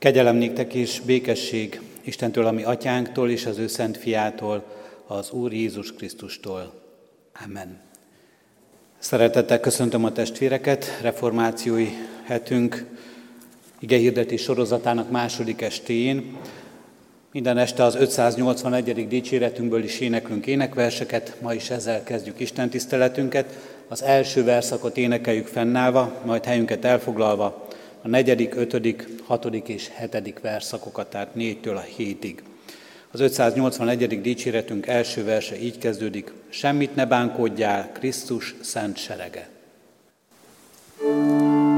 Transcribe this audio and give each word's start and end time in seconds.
Kegyelem 0.00 0.36
néktek 0.36 0.74
és 0.74 1.00
békesség 1.00 1.80
Istentől, 2.02 2.46
ami 2.46 2.62
atyánktól 2.62 3.30
és 3.30 3.46
az 3.46 3.58
ő 3.58 3.66
szent 3.66 3.96
fiától, 3.96 4.64
az 5.06 5.30
Úr 5.30 5.52
Jézus 5.52 5.94
Krisztustól. 5.94 6.72
Amen. 7.44 7.80
Szeretettel 8.98 9.60
köszöntöm 9.60 10.04
a 10.04 10.12
testvéreket, 10.12 10.98
reformációi 11.02 11.88
hetünk 12.24 12.86
igehirdetés 13.78 14.42
sorozatának 14.42 15.10
második 15.10 15.60
estén. 15.60 16.36
Minden 17.32 17.58
este 17.58 17.82
az 17.82 17.94
581. 17.94 19.08
dicséretünkből 19.08 19.84
is 19.84 20.00
éneklünk 20.00 20.46
énekverseket, 20.46 21.36
ma 21.40 21.54
is 21.54 21.70
ezzel 21.70 22.02
kezdjük 22.02 22.40
Isten 22.40 22.70
tiszteletünket. 22.70 23.58
Az 23.88 24.02
első 24.02 24.44
verszakot 24.44 24.96
énekeljük 24.96 25.46
fennállva, 25.46 26.20
majd 26.24 26.44
helyünket 26.44 26.84
elfoglalva, 26.84 27.68
a 28.02 28.08
negyedik, 28.08 28.54
ötödik, 28.54 29.06
hatodik 29.24 29.68
és 29.68 29.88
hetedik 29.94 30.40
verszakokat, 30.40 31.10
tehát 31.10 31.34
négytől 31.34 31.76
a 31.76 31.80
hétig. 31.96 32.42
Az 33.10 33.20
581. 33.20 34.20
dicséretünk 34.20 34.86
első 34.86 35.24
verse 35.24 35.60
így 35.60 35.78
kezdődik, 35.78 36.32
semmit 36.48 36.94
ne 36.94 37.06
bánkodjál, 37.06 37.92
Krisztus 37.92 38.54
szent 38.60 38.96
serege. 38.96 39.48
thank 41.02 41.30
you 41.42 41.69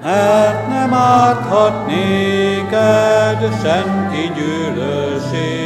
mert 0.04 0.68
nem 0.70 0.94
árthat 0.94 1.88
néked 1.88 3.40
senki 3.64 4.32
gyűlösége. 4.36 5.58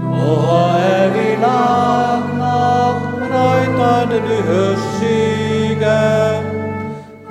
Noha 0.00 0.78
e 0.78 1.10
világnak 1.10 2.98
rajtad 3.30 4.08
dühössége, 4.26 6.00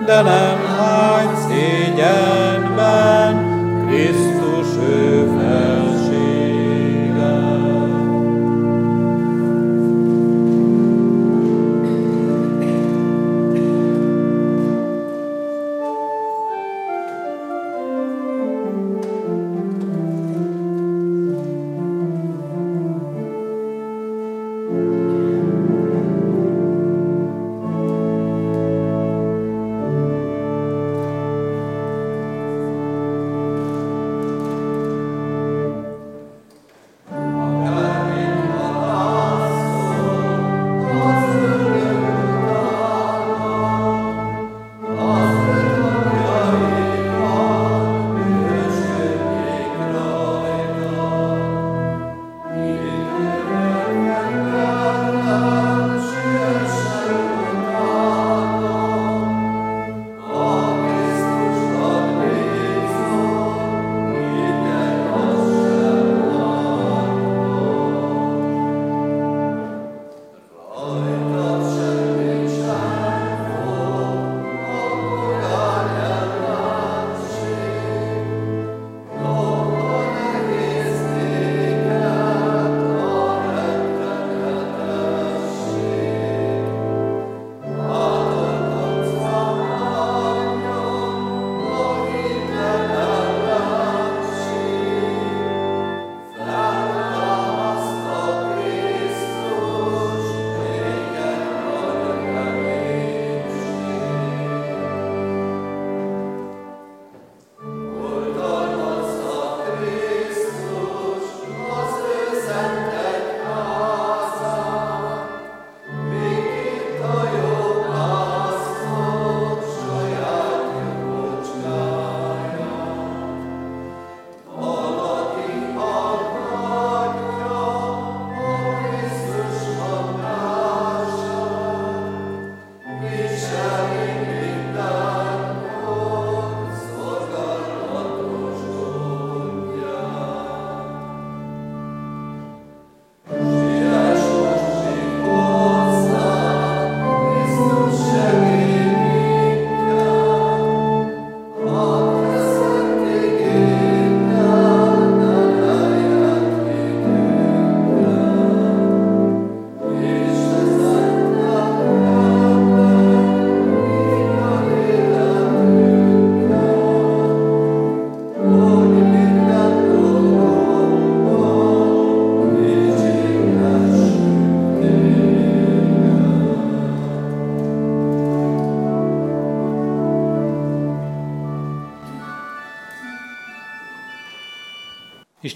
de 0.05 0.21
nem 0.21 0.57
hány 0.77 1.35
szégyen 1.47 2.50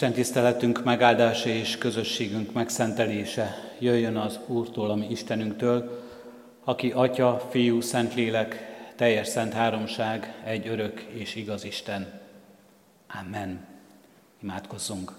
Isten 0.06 0.24
tiszteletünk 0.24 0.84
megáldása 0.84 1.50
és 1.50 1.78
közösségünk 1.78 2.54
megszentelése 2.54 3.56
jöjjön 3.80 4.16
az 4.16 4.40
Úrtól, 4.48 4.90
ami 4.90 5.08
Istenünktől, 5.10 6.04
aki 6.64 6.92
Atya, 6.92 7.48
Fiú, 7.50 7.82
Szentlélek, 7.82 8.76
teljes 8.96 9.28
szent 9.28 9.54
háromság, 9.54 10.42
egy 10.44 10.68
örök 10.68 11.00
és 11.00 11.36
igaz 11.36 11.64
Isten. 11.64 12.22
Amen. 13.26 13.66
Imádkozzunk. 14.44 15.12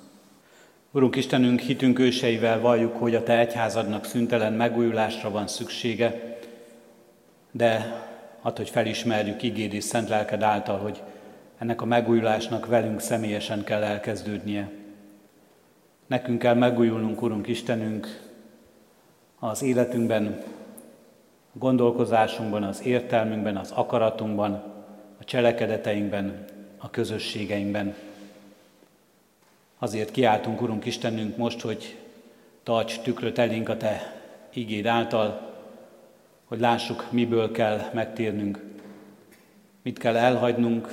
Urunk 0.91 1.17
Istenünk, 1.17 1.61
hitünk 1.61 1.99
őseivel 1.99 2.61
valljuk, 2.61 2.97
hogy 2.97 3.15
a 3.15 3.23
Te 3.23 3.39
egyházadnak 3.39 4.05
szüntelen 4.05 4.53
megújulásra 4.53 5.31
van 5.31 5.47
szüksége, 5.47 6.39
de 7.51 8.03
hát, 8.43 8.57
hogy 8.57 8.71
felismerjük 8.71 9.43
igéd 9.43 9.73
és 9.73 9.85
szent 9.85 10.09
lelked 10.09 10.43
által, 10.43 10.79
hogy 10.79 11.03
ennek 11.59 11.83
a 11.83 11.85
megújulásnak 11.85 12.67
velünk 12.67 13.01
személyesen 13.01 13.65
kell 13.65 13.83
elkezdődnie. 13.83 14.76
Nekünk 16.07 16.39
kell 16.39 16.55
megújulnunk, 16.55 17.23
Urunk 17.23 17.47
Istenünk, 17.47 18.07
az 19.39 19.63
életünkben, 19.63 20.43
a 21.55 21.59
gondolkozásunkban, 21.59 22.63
az 22.63 22.85
értelmünkben, 22.85 23.57
az 23.57 23.71
akaratunkban, 23.71 24.53
a 25.21 25.25
cselekedeteinkben, 25.25 26.45
a 26.79 26.91
közösségeinkben. 26.91 27.95
Azért 29.79 30.11
kiáltunk, 30.11 30.63
Urunk 30.63 30.85
Istenünk, 30.85 31.37
most, 31.37 31.61
hogy 31.61 31.99
tarts 32.63 33.01
tükröt 33.01 33.39
elénk 33.39 33.69
a 33.69 33.77
Te 33.77 34.23
igéd 34.53 34.87
által, 34.87 35.55
hogy 36.45 36.61
lássuk, 36.61 37.07
miből 37.11 37.51
kell 37.51 37.81
megtérnünk, 37.93 38.65
mit 39.83 39.99
kell 39.99 40.17
elhagynunk, 40.17 40.89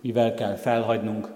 mivel 0.00 0.34
kell 0.34 0.54
felhagynunk, 0.54 1.28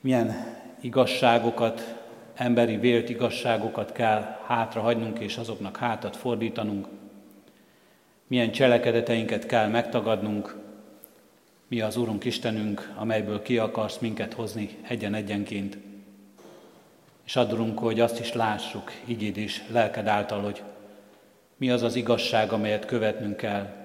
milyen 0.00 0.51
igazságokat, 0.82 2.00
emberi 2.34 2.76
vélt 2.76 3.08
igazságokat 3.08 3.92
kell 3.92 4.38
hátrahagynunk, 4.46 5.18
és 5.18 5.36
azoknak 5.36 5.76
hátat 5.76 6.16
fordítanunk, 6.16 6.86
milyen 8.26 8.52
cselekedeteinket 8.52 9.46
kell 9.46 9.68
megtagadnunk, 9.68 10.56
mi 11.68 11.80
az 11.80 11.96
Úrunk 11.96 12.24
Istenünk, 12.24 12.92
amelyből 12.96 13.42
ki 13.42 13.58
akarsz 13.58 13.98
minket 13.98 14.32
hozni 14.32 14.76
egyen-egyenként. 14.88 15.78
És 17.24 17.36
adunk, 17.36 17.78
hogy 17.78 18.00
azt 18.00 18.20
is 18.20 18.32
lássuk, 18.32 18.92
igéd 19.04 19.36
is, 19.36 19.62
lelked 19.70 20.06
által, 20.06 20.40
hogy 20.40 20.62
mi 21.56 21.70
az 21.70 21.82
az 21.82 21.94
igazság, 21.94 22.52
amelyet 22.52 22.84
követnünk 22.84 23.36
kell, 23.36 23.82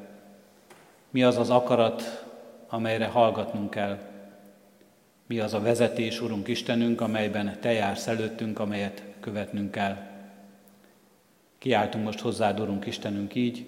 mi 1.09 1.23
az 1.23 1.37
az 1.37 1.49
akarat, 1.49 2.25
amelyre 2.69 3.05
hallgatnunk 3.05 3.69
kell, 3.69 3.97
mi 5.27 5.39
az 5.39 5.53
a 5.53 5.61
vezetés, 5.61 6.21
Urunk 6.21 6.47
Istenünk, 6.47 7.01
amelyben 7.01 7.57
Te 7.59 7.71
jársz 7.71 8.07
előttünk, 8.07 8.59
amelyet 8.59 9.03
követnünk 9.19 9.71
kell. 9.71 9.97
Kiáltunk 11.57 12.03
most 12.03 12.19
hozzád, 12.19 12.59
Urunk 12.59 12.85
Istenünk, 12.85 13.35
így, 13.35 13.65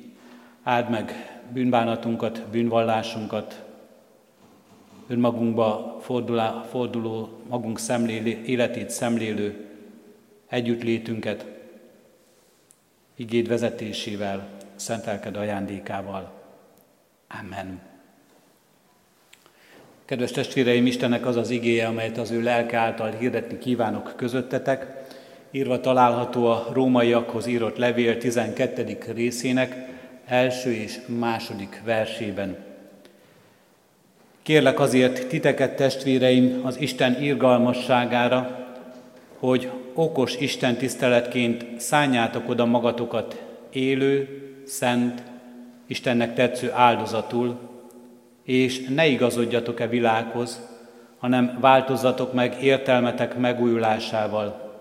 áld 0.63 0.89
meg 0.89 1.13
bűnbánatunkat, 1.53 2.47
bűnvallásunkat, 2.51 3.63
önmagunkba 5.07 5.97
forduló, 6.01 6.61
forduló 6.69 7.41
magunk 7.47 7.79
szemlélő, 7.79 8.43
életét 8.43 8.89
szemlélő 8.89 9.65
együttlétünket, 10.47 11.45
igéd 13.15 13.47
vezetésével, 13.47 14.47
szentelked 14.75 15.35
ajándékával. 15.35 16.31
Amen. 17.39 17.81
Kedves 20.09 20.31
testvéreim, 20.31 20.85
Istennek 20.85 21.25
az 21.25 21.35
az 21.35 21.49
igéje, 21.49 21.87
amelyet 21.87 22.17
az 22.17 22.31
ő 22.31 22.41
lelke 22.41 22.77
által 22.77 23.11
hirdetni 23.11 23.57
kívánok 23.57 24.13
közöttetek, 24.15 24.87
írva 25.51 25.79
található 25.79 26.45
a 26.45 26.67
rómaiakhoz 26.73 27.45
írott 27.45 27.77
levél 27.77 28.17
12. 28.17 28.97
részének 29.13 29.75
első 30.25 30.73
és 30.73 30.99
második 31.19 31.81
versében. 31.85 32.57
Kérlek 34.41 34.79
azért 34.79 35.27
titeket, 35.27 35.75
testvéreim, 35.75 36.61
az 36.63 36.79
Isten 36.79 37.21
irgalmasságára, 37.21 38.67
hogy 39.39 39.71
okos 39.93 40.35
Isten 40.35 40.77
tiszteletként 40.77 41.65
szálljátok 41.79 42.49
oda 42.49 42.65
magatokat 42.65 43.43
élő, 43.71 44.27
szent, 44.65 45.23
Istennek 45.87 46.33
tetsző 46.33 46.71
áldozatul, 46.71 47.69
és 48.49 48.85
ne 48.87 49.07
igazodjatok-e 49.07 49.87
világhoz, 49.87 50.59
hanem 51.17 51.57
változzatok 51.59 52.33
meg 52.33 52.63
értelmetek 52.63 53.37
megújulásával, 53.37 54.73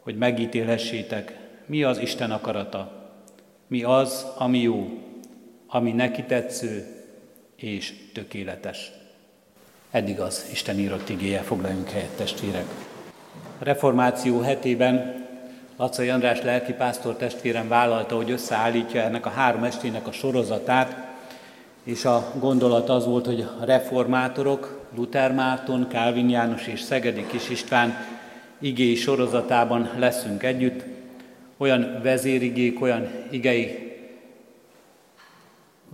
hogy 0.00 0.16
megítélhessétek, 0.16 1.38
mi 1.66 1.82
az 1.82 1.98
Isten 1.98 2.30
akarata, 2.30 2.92
mi 3.66 3.82
az, 3.82 4.26
ami 4.36 4.58
jó, 4.58 4.88
ami 5.66 5.92
neki 5.92 6.22
tetsző 6.22 6.86
és 7.56 7.94
tökéletes. 8.14 8.90
Eddig 9.90 10.20
az 10.20 10.48
Isten 10.52 10.78
írott 10.78 11.08
igéje, 11.08 11.40
foglaljunk 11.40 11.88
helyet, 11.88 12.16
testvérek. 12.16 12.66
A 13.58 13.64
reformáció 13.64 14.40
hetében 14.40 15.26
Lacai 15.76 16.08
András 16.08 16.42
lelkipásztor 16.42 17.16
testvérem 17.16 17.68
vállalta, 17.68 18.16
hogy 18.16 18.30
összeállítja 18.30 19.02
ennek 19.02 19.26
a 19.26 19.30
három 19.30 19.64
estének 19.64 20.06
a 20.06 20.12
sorozatát, 20.12 21.09
és 21.84 22.04
a 22.04 22.32
gondolat 22.38 22.88
az 22.88 23.06
volt, 23.06 23.26
hogy 23.26 23.46
a 23.60 23.64
reformátorok, 23.64 24.80
Luther 24.96 25.32
Márton, 25.34 25.88
Kálvin 25.88 26.28
János 26.28 26.66
és 26.66 26.80
Szegedi 26.80 27.26
Kis 27.26 27.48
István 27.48 27.94
igéi 28.58 28.94
sorozatában 28.94 29.90
leszünk 29.98 30.42
együtt, 30.42 30.84
olyan 31.56 32.00
vezérigék, 32.02 32.80
olyan 32.80 33.08
igei 33.30 33.90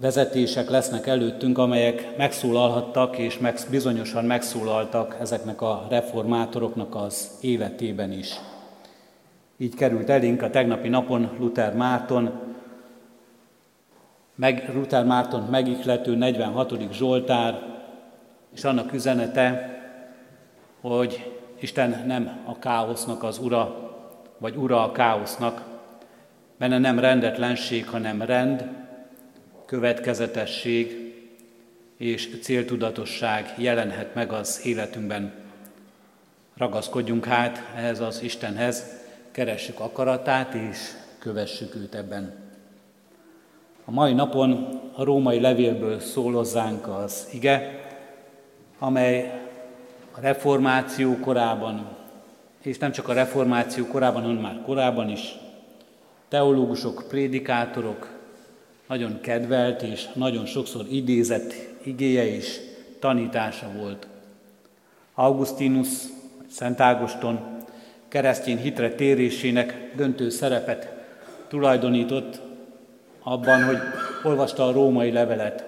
vezetések 0.01 0.71
lesznek 0.71 1.07
előttünk, 1.07 1.59
amelyek 1.59 2.17
megszólalhattak 2.17 3.19
és 3.19 3.39
meg, 3.39 3.59
bizonyosan 3.71 4.25
megszólaltak 4.25 5.17
ezeknek 5.21 5.61
a 5.61 5.87
reformátoroknak 5.91 6.95
az 6.95 7.31
életében 7.41 8.13
is. 8.13 8.35
Így 9.57 9.75
került 9.75 10.11
elénk 10.11 10.43
a 10.43 10.51
tegnapi 10.51 10.89
napon 10.89 11.31
Luther 11.39 11.75
Márton, 11.75 12.46
meg, 14.37 14.71
Luther 14.75 15.05
Márton 15.05 15.43
megiklető 15.43 16.15
46. 16.15 16.93
Zsoltár, 16.93 17.63
és 18.55 18.65
annak 18.65 18.93
üzenete, 18.93 19.75
hogy 20.81 21.33
Isten 21.61 22.03
nem 22.07 22.39
a 22.45 22.59
káosznak 22.59 23.23
az 23.23 23.39
ura, 23.39 23.91
vagy 24.39 24.57
ura 24.57 24.85
a 24.85 24.93
káosznak, 24.93 25.63
benne 26.59 26.79
nem 26.79 26.99
rendetlenség, 26.99 27.89
hanem 27.89 28.23
rend, 28.23 28.65
következetesség 29.67 31.15
és 31.97 32.39
céltudatosság 32.43 33.55
jelenhet 33.57 34.15
meg 34.15 34.33
az 34.33 34.61
életünkben. 34.65 35.33
Ragaszkodjunk 36.57 37.25
hát 37.25 37.63
ehhez 37.77 38.01
az 38.01 38.23
Istenhez, 38.23 38.85
keressük 39.31 39.81
akaratát 39.81 40.55
és 40.55 40.79
kövessük 41.19 41.75
őt 41.75 41.95
ebben. 41.95 42.46
A 43.89 43.91
mai 43.91 44.13
napon 44.13 44.81
a 44.95 45.05
római 45.05 45.41
levélből 45.41 46.01
szól 46.01 46.33
hozzánk 46.33 46.89
az 46.89 47.29
ige, 47.33 47.85
amely 48.79 49.43
a 50.13 50.21
reformáció 50.21 51.17
korában, 51.17 51.87
és 52.63 52.79
nem 52.79 52.93
csak 52.93 53.09
a 53.09 53.13
reformáció 53.13 53.87
korában, 53.87 54.23
hanem 54.23 54.37
már 54.37 54.63
korábban 54.65 55.11
is, 55.11 55.35
teológusok, 56.29 57.05
prédikátorok, 57.09 58.11
nagyon 58.89 59.21
kedvelt 59.21 59.83
és 59.83 60.09
nagyon 60.13 60.47
sokszor 60.47 60.85
idézett 60.91 61.55
igéje 61.83 62.35
és 62.35 62.61
tanítása 63.01 63.71
volt. 63.77 64.07
Augustinus, 65.15 65.89
Szent 66.51 66.81
Ágoston 66.81 67.41
keresztény 68.09 68.59
hitre 68.59 68.95
térésének 68.95 69.93
döntő 69.97 70.31
szerepet 70.31 70.93
tulajdonított 71.49 72.46
abban, 73.29 73.65
hogy 73.65 73.79
olvasta 74.23 74.67
a 74.67 74.73
római 74.73 75.13
levelet, 75.13 75.65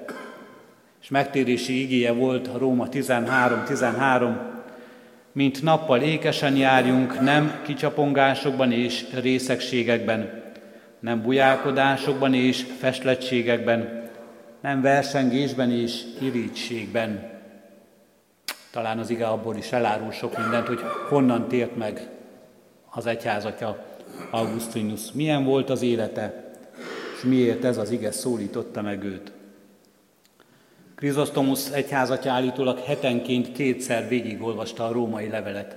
és 1.01 1.09
megtérési 1.09 1.83
igéje 1.83 2.13
volt 2.13 2.47
a 2.47 2.59
Róma 2.59 2.89
13-13, 2.91 4.37
mint 5.33 5.63
nappal 5.63 6.01
ékesen 6.01 6.57
járjunk, 6.57 7.21
nem 7.21 7.61
kicsapongásokban 7.63 8.73
és 8.73 9.05
részegségekben, 9.21 10.43
nem 11.01 11.23
bujálkodásokban 11.23 12.35
és 12.35 12.67
festlettségekben, 12.79 14.09
nem 14.61 14.81
versengésben 14.81 15.71
és 15.71 16.03
irítségben. 16.21 17.31
Talán 18.71 18.99
az 18.99 19.11
ige 19.11 19.27
abból 19.27 19.57
is 19.57 19.73
elárul 19.73 20.13
sok 20.13 20.39
mindent, 20.39 20.67
hogy 20.67 20.81
honnan 21.09 21.49
tért 21.49 21.77
meg 21.77 22.09
az 22.91 23.07
egyházatja 23.07 23.85
Augustinus. 24.31 25.13
Milyen 25.13 25.45
volt 25.45 25.71
az 25.71 25.83
élete, 25.83 26.48
és 27.19 27.25
miért 27.25 27.65
ez 27.65 27.77
az 27.77 27.91
ige 27.91 28.11
szólította 28.11 28.83
meg 28.83 29.05
őt. 29.05 29.33
Krizosztomusz 30.95 31.71
egyházatja 31.71 32.33
állítólag 32.33 32.79
hetenként 32.79 33.53
kétszer 33.53 34.09
végigolvasta 34.09 34.87
a 34.87 34.93
római 34.93 35.29
levelet. 35.29 35.77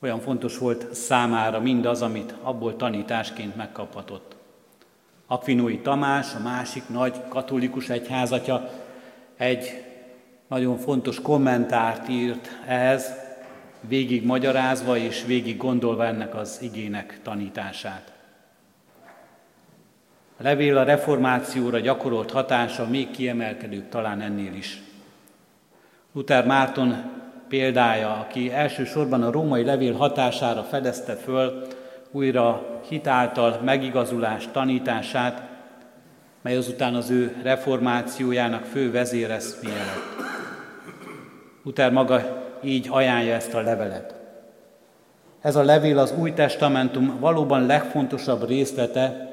Olyan 0.00 0.20
fontos 0.20 0.58
volt 0.58 0.94
számára 0.94 1.60
mindaz, 1.60 2.02
amit 2.02 2.34
abból 2.42 2.76
tanításként 2.76 3.56
megkaphatott. 3.56 4.36
Akvinói 5.26 5.78
Tamás, 5.78 6.34
a 6.34 6.42
másik 6.42 6.88
nagy 6.88 7.28
katolikus 7.28 7.88
egyházatja 7.88 8.70
egy 9.36 9.84
nagyon 10.48 10.76
fontos 10.76 11.20
kommentárt 11.20 12.08
írt 12.08 12.48
ehhez, 12.66 13.12
végig 13.80 14.24
magyarázva 14.24 14.96
és 14.96 15.24
végig 15.24 15.56
gondolva 15.56 16.06
ennek 16.06 16.34
az 16.34 16.58
igének 16.62 17.20
tanítását. 17.22 18.17
A 20.40 20.42
levél 20.42 20.76
a 20.76 20.82
reformációra 20.82 21.78
gyakorolt 21.78 22.30
hatása 22.30 22.88
még 22.88 23.10
kiemelkedőbb 23.10 23.88
talán 23.88 24.20
ennél 24.20 24.54
is. 24.54 24.82
Luther 26.12 26.46
Márton 26.46 26.94
példája, 27.48 28.10
aki 28.10 28.52
elsősorban 28.52 29.22
a 29.22 29.30
római 29.30 29.64
levél 29.64 29.94
hatására 29.94 30.62
fedezte 30.62 31.14
föl 31.14 31.66
újra 32.10 32.80
hitáltal 32.88 33.60
megigazulás 33.64 34.48
tanítását, 34.52 35.42
mely 36.42 36.56
azután 36.56 36.94
az 36.94 37.10
ő 37.10 37.36
reformációjának 37.42 38.64
fő 38.64 38.90
vezéreszméje 38.90 39.76
lett. 39.76 40.26
Luther 41.64 41.92
maga 41.92 42.42
így 42.62 42.86
ajánlja 42.90 43.34
ezt 43.34 43.54
a 43.54 43.60
levelet. 43.60 44.14
Ez 45.40 45.56
a 45.56 45.62
levél 45.62 45.98
az 45.98 46.14
Új 46.18 46.32
Testamentum 46.32 47.16
valóban 47.20 47.66
legfontosabb 47.66 48.48
részlete 48.48 49.27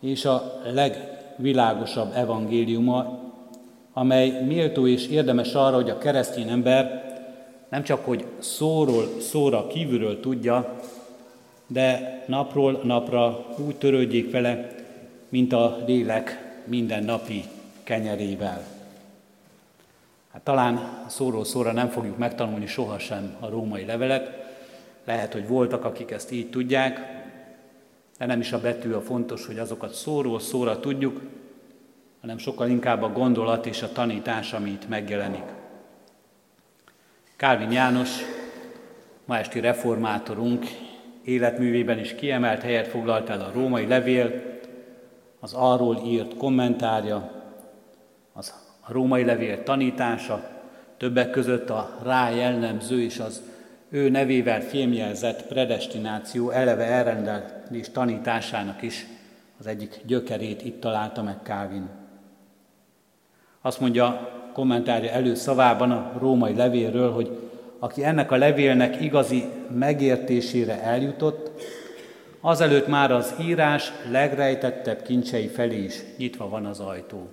és 0.00 0.24
a 0.24 0.60
legvilágosabb 0.72 2.12
evangéliuma, 2.14 3.18
amely 3.92 4.44
méltó 4.46 4.86
és 4.86 5.06
érdemes 5.06 5.54
arra, 5.54 5.74
hogy 5.74 5.90
a 5.90 5.98
keresztény 5.98 6.48
ember 6.48 7.08
nem 7.68 7.82
csak 7.82 8.04
hogy 8.04 8.24
szóról 8.38 9.04
szóra 9.20 9.66
kívülről 9.66 10.20
tudja, 10.20 10.76
de 11.66 12.22
napról 12.26 12.80
napra 12.84 13.46
úgy 13.66 13.76
törődjék 13.76 14.30
vele, 14.30 14.68
mint 15.28 15.52
a 15.52 15.78
lélek 15.86 16.52
mindennapi 16.64 17.44
kenyerével. 17.82 18.62
Hát 20.32 20.42
talán 20.42 21.04
szóról 21.08 21.44
szóra 21.44 21.72
nem 21.72 21.88
fogjuk 21.88 22.18
megtanulni 22.18 22.66
sohasem 22.66 23.36
a 23.40 23.48
római 23.48 23.84
levelet, 23.84 24.30
lehet, 25.04 25.32
hogy 25.32 25.48
voltak, 25.48 25.84
akik 25.84 26.10
ezt 26.10 26.32
így 26.32 26.50
tudják, 26.50 27.19
de 28.20 28.26
nem 28.26 28.40
is 28.40 28.52
a 28.52 28.60
betű 28.60 28.92
a 28.92 29.00
fontos, 29.00 29.46
hogy 29.46 29.58
azokat 29.58 29.92
szóról 29.92 30.40
szóra 30.40 30.80
tudjuk, 30.80 31.20
hanem 32.20 32.38
sokkal 32.38 32.68
inkább 32.68 33.02
a 33.02 33.12
gondolat 33.12 33.66
és 33.66 33.82
a 33.82 33.92
tanítás, 33.92 34.52
ami 34.52 34.70
itt 34.70 34.88
megjelenik. 34.88 35.44
Kálvin 37.36 37.72
János, 37.72 38.10
ma 39.24 39.38
esti 39.38 39.60
reformátorunk, 39.60 40.66
életművében 41.24 41.98
is 41.98 42.14
kiemelt 42.14 42.62
helyet 42.62 42.86
foglalt 42.86 43.28
el 43.28 43.40
a 43.40 43.50
római 43.52 43.86
levél, 43.86 44.42
az 45.40 45.52
arról 45.52 46.02
írt 46.06 46.36
kommentárja, 46.36 47.30
az 48.32 48.54
a 48.80 48.92
római 48.92 49.24
levél 49.24 49.62
tanítása, 49.62 50.50
többek 50.96 51.30
között 51.30 51.70
a 51.70 51.98
rá 52.02 52.30
jellemző 52.30 53.02
és 53.02 53.18
az 53.18 53.49
ő 53.90 54.08
nevével 54.08 54.60
fémjelzett 54.60 55.46
predestináció 55.46 56.50
eleve 56.50 56.84
elrendelés 56.84 57.90
tanításának 57.92 58.82
is 58.82 59.06
az 59.58 59.66
egyik 59.66 60.00
gyökerét 60.06 60.64
itt 60.64 60.80
találta 60.80 61.22
meg 61.22 61.36
Calvin. 61.42 61.88
Azt 63.60 63.80
mondja 63.80 64.38
kommentárja 64.52 65.10
előszavában 65.10 65.90
a 65.90 66.12
római 66.18 66.54
levélről, 66.54 67.12
hogy 67.12 67.50
aki 67.78 68.04
ennek 68.04 68.30
a 68.30 68.36
levélnek 68.36 69.00
igazi 69.00 69.44
megértésére 69.70 70.82
eljutott, 70.82 71.50
azelőtt 72.40 72.86
már 72.86 73.12
az 73.12 73.34
írás 73.40 73.92
legrejtettebb 74.10 75.02
kincsei 75.02 75.46
felé 75.46 75.82
is 75.82 76.02
nyitva 76.16 76.48
van 76.48 76.66
az 76.66 76.80
ajtó. 76.80 77.28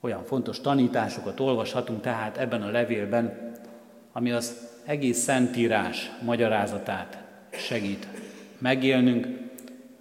Olyan 0.00 0.24
fontos 0.24 0.60
tanításokat 0.60 1.40
olvashatunk 1.40 2.00
tehát 2.00 2.36
ebben 2.36 2.62
a 2.62 2.70
levélben, 2.70 3.52
ami 4.16 4.30
az 4.30 4.68
egész 4.84 5.18
Szentírás 5.18 6.10
magyarázatát 6.22 7.22
segít 7.50 8.08
megélnünk, 8.58 9.26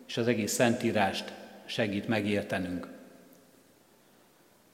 és 0.07 0.17
az 0.17 0.27
egész 0.27 0.53
Szentírást 0.53 1.33
segít 1.65 2.07
megértenünk. 2.07 2.87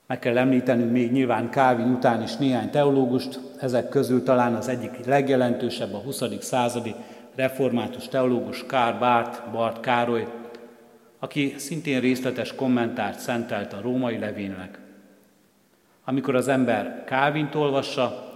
Meg 0.07 0.19
kell 0.19 0.37
említenünk 0.37 0.91
még 0.91 1.11
nyilván 1.11 1.49
Kávin 1.49 1.87
után 1.87 2.21
is 2.21 2.35
néhány 2.35 2.69
teológust, 2.69 3.39
ezek 3.59 3.89
közül 3.89 4.23
talán 4.23 4.55
az 4.55 4.67
egyik 4.67 5.05
legjelentősebb 5.05 5.93
a 5.93 5.97
20. 5.97 6.23
századi 6.39 6.95
református 7.35 8.07
teológus 8.07 8.65
Kár 8.65 8.99
Bárt, 8.99 9.51
Bart 9.51 9.79
Károly, 9.79 10.27
aki 11.19 11.53
szintén 11.57 11.99
részletes 11.99 12.55
kommentárt 12.55 13.19
szentelt 13.19 13.73
a 13.73 13.81
római 13.81 14.17
levénynek. 14.17 14.79
Amikor 16.05 16.35
az 16.35 16.47
ember 16.47 17.03
Kávint 17.05 17.55
olvassa, 17.55 18.28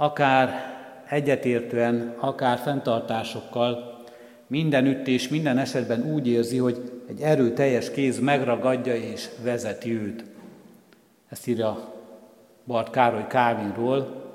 akár 0.00 0.76
egyetértően, 1.08 2.14
akár 2.18 2.58
fenntartásokkal, 2.58 4.02
mindenütt 4.46 5.06
és 5.06 5.28
minden 5.28 5.58
esetben 5.58 6.12
úgy 6.12 6.28
érzi, 6.28 6.56
hogy 6.58 7.02
egy 7.08 7.20
erőteljes 7.20 7.90
kéz 7.90 8.18
megragadja 8.18 8.94
és 8.94 9.28
vezeti 9.42 9.92
őt. 9.92 10.24
Ezt 11.28 11.46
írja 11.46 11.94
Bart 12.64 12.90
Károly 12.90 13.26
Kávinról, 13.26 14.26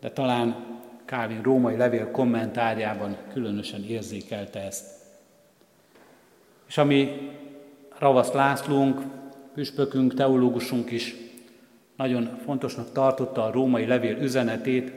de 0.00 0.10
talán 0.10 0.66
Kávin 1.04 1.42
római 1.42 1.76
levél 1.76 2.10
kommentárjában 2.10 3.16
különösen 3.32 3.84
érzékelte 3.84 4.60
ezt. 4.60 4.86
És 6.68 6.78
ami 6.78 7.30
Ravaszt 7.98 8.34
Lászlónk, 8.34 9.00
püspökünk, 9.54 10.14
teológusunk 10.14 10.90
is 10.90 11.27
nagyon 11.98 12.38
fontosnak 12.44 12.92
tartotta 12.92 13.44
a 13.44 13.50
római 13.50 13.86
levél 13.86 14.16
üzenetét, 14.16 14.92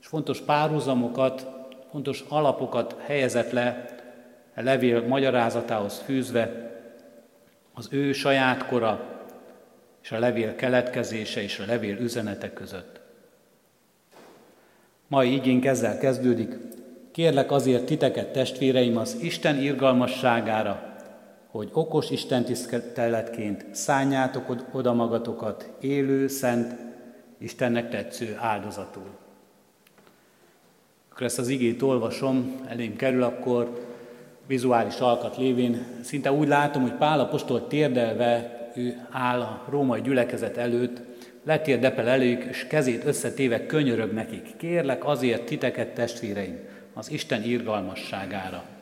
és 0.00 0.06
fontos 0.06 0.40
párhuzamokat, 0.40 1.46
fontos 1.90 2.24
alapokat 2.28 2.96
helyezett 3.06 3.50
le 3.50 3.84
a 4.56 4.62
levél 4.62 5.06
magyarázatához 5.06 5.98
fűzve 5.98 6.70
az 7.74 7.88
ő 7.90 8.12
saját 8.12 8.66
kora 8.66 9.22
és 10.02 10.12
a 10.12 10.18
levél 10.18 10.54
keletkezése 10.54 11.42
és 11.42 11.58
a 11.58 11.66
levél 11.66 11.96
üzenete 11.96 12.52
között. 12.52 13.00
Mai 15.06 15.32
igénk 15.32 15.64
ezzel 15.64 15.98
kezdődik. 15.98 16.56
Kérlek 17.12 17.50
azért 17.50 17.84
titeket, 17.84 18.32
testvéreim, 18.32 18.96
az 18.96 19.16
Isten 19.20 19.56
irgalmasságára, 19.56 20.96
hogy 21.50 21.68
okos 21.72 22.10
Isten 22.10 22.44
tiszteletként 22.44 23.66
szálljátok 23.70 24.56
oda 24.72 24.92
magatokat 24.92 25.70
élő, 25.80 26.28
szent, 26.28 26.74
Istennek 27.38 27.90
tetsző 27.90 28.36
áldozatul. 28.40 29.08
Akkor 31.10 31.26
ezt 31.26 31.38
az 31.38 31.48
igét 31.48 31.82
olvasom, 31.82 32.60
elém 32.68 32.96
kerül, 32.96 33.22
akkor 33.22 33.86
vizuális 34.46 34.98
alkat 34.98 35.36
lévén 35.36 35.86
szinte 36.02 36.32
úgy 36.32 36.48
látom, 36.48 36.82
hogy 36.82 36.94
Pál 36.94 37.20
apostol 37.20 37.66
térdelve 37.66 38.56
ő 38.74 39.06
áll 39.10 39.40
a 39.40 39.64
római 39.68 40.00
gyülekezet 40.00 40.56
előtt, 40.56 41.00
letérdepel 41.44 42.08
előjük, 42.08 42.42
és 42.42 42.66
kezét 42.66 43.04
összetéve 43.04 43.66
könyörög 43.66 44.12
nekik. 44.12 44.56
Kérlek 44.56 45.04
azért 45.06 45.44
titeket, 45.44 45.94
testvéreim, 45.94 46.58
az 46.94 47.10
Isten 47.10 47.42
irgalmasságára. 47.42 48.77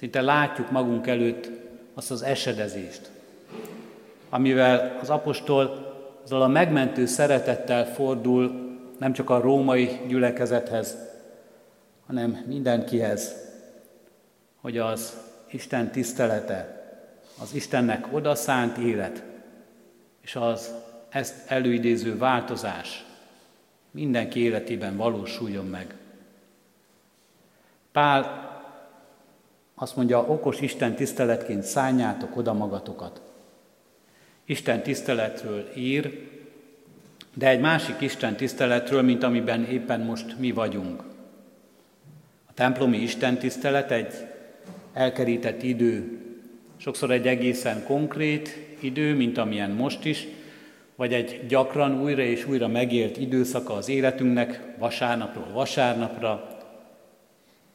Szinte 0.00 0.20
látjuk 0.20 0.70
magunk 0.70 1.06
előtt 1.06 1.50
azt 1.94 2.10
az 2.10 2.22
esedezést, 2.22 3.10
amivel 4.28 4.98
az 5.00 5.10
apostol 5.10 5.94
azzal 6.24 6.42
a 6.42 6.46
megmentő 6.46 7.06
szeretettel 7.06 7.86
fordul 7.86 8.70
nem 8.98 9.12
csak 9.12 9.30
a 9.30 9.40
római 9.40 10.00
gyülekezethez, 10.06 10.96
hanem 12.06 12.44
mindenkihez, 12.46 13.34
hogy 14.60 14.78
az 14.78 15.16
Isten 15.50 15.90
tisztelete, 15.90 16.92
az 17.40 17.54
Istennek 17.54 18.06
odaszánt 18.10 18.76
élet, 18.76 19.22
és 20.20 20.36
az 20.36 20.74
ezt 21.08 21.50
előidéző 21.50 22.18
változás 22.18 23.04
mindenki 23.90 24.40
életében 24.40 24.96
valósuljon 24.96 25.66
meg. 25.66 25.94
Pál 27.92 28.49
azt 29.82 29.96
mondja, 29.96 30.18
okos 30.18 30.60
Isten 30.60 30.94
tiszteletként 30.94 31.62
szálljátok 31.62 32.36
oda 32.36 32.52
magatokat. 32.52 33.20
Isten 34.44 34.82
tiszteletről 34.82 35.68
ír, 35.76 36.28
de 37.34 37.48
egy 37.48 37.60
másik 37.60 38.00
Isten 38.00 38.36
tiszteletről, 38.36 39.02
mint 39.02 39.22
amiben 39.22 39.64
éppen 39.64 40.00
most 40.00 40.38
mi 40.38 40.50
vagyunk. 40.52 41.02
A 42.46 42.54
templomi 42.54 42.96
Isten 42.96 43.38
tisztelet 43.38 43.90
egy 43.90 44.14
elkerített 44.92 45.62
idő, 45.62 46.20
sokszor 46.76 47.10
egy 47.10 47.26
egészen 47.26 47.84
konkrét 47.84 48.76
idő, 48.80 49.14
mint 49.14 49.38
amilyen 49.38 49.70
most 49.70 50.04
is, 50.04 50.26
vagy 50.96 51.12
egy 51.12 51.46
gyakran 51.48 52.02
újra 52.02 52.22
és 52.22 52.46
újra 52.46 52.68
megélt 52.68 53.16
időszaka 53.16 53.74
az 53.74 53.88
életünknek, 53.88 54.74
vasárnapról 54.78 55.52
vasárnapra, 55.52 56.49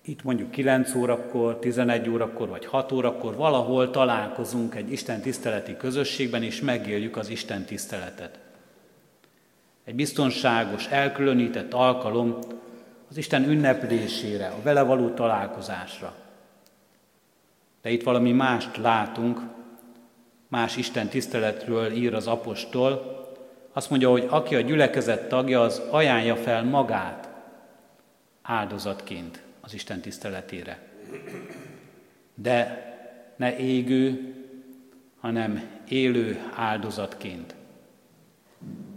itt 0.05 0.23
mondjuk 0.23 0.51
9 0.51 0.95
órakor, 0.95 1.59
11 1.59 2.09
órakor 2.09 2.49
vagy 2.49 2.65
6 2.65 2.91
órakor 2.91 3.35
valahol 3.35 3.89
találkozunk 3.89 4.75
egy 4.75 4.91
Isten 4.91 5.21
tiszteleti 5.21 5.77
közösségben, 5.77 6.43
és 6.43 6.61
megéljük 6.61 7.17
az 7.17 7.29
Isten 7.29 7.65
tiszteletet. 7.65 8.39
egy 9.83 9.95
biztonságos, 9.95 10.87
elkülönített 10.87 11.73
alkalom 11.73 12.37
az 13.09 13.17
Isten 13.17 13.49
ünneplésére, 13.49 14.47
a 14.47 14.61
vele 14.63 14.81
való 14.81 15.09
találkozásra. 15.09 16.13
De 17.81 17.89
itt 17.89 18.03
valami 18.03 18.31
mást 18.31 18.77
látunk, 18.77 19.41
más 20.47 20.77
Isten 20.77 21.07
tiszteletről 21.07 21.91
ír 21.91 22.13
az 22.13 22.27
apostol, 22.27 23.13
azt 23.73 23.89
mondja, 23.89 24.09
hogy 24.09 24.27
aki 24.29 24.55
a 24.55 24.61
gyülekezet 24.61 25.29
tagja, 25.29 25.61
az 25.61 25.81
ajánlja 25.89 26.35
fel 26.35 26.63
magát 26.63 27.29
áldozatként 28.41 29.44
az 29.65 29.73
Isten 29.73 29.99
tiszteletére. 29.99 30.79
De 32.35 32.85
ne 33.35 33.57
égő, 33.57 34.33
hanem 35.19 35.63
élő 35.89 36.39
áldozatként. 36.55 37.55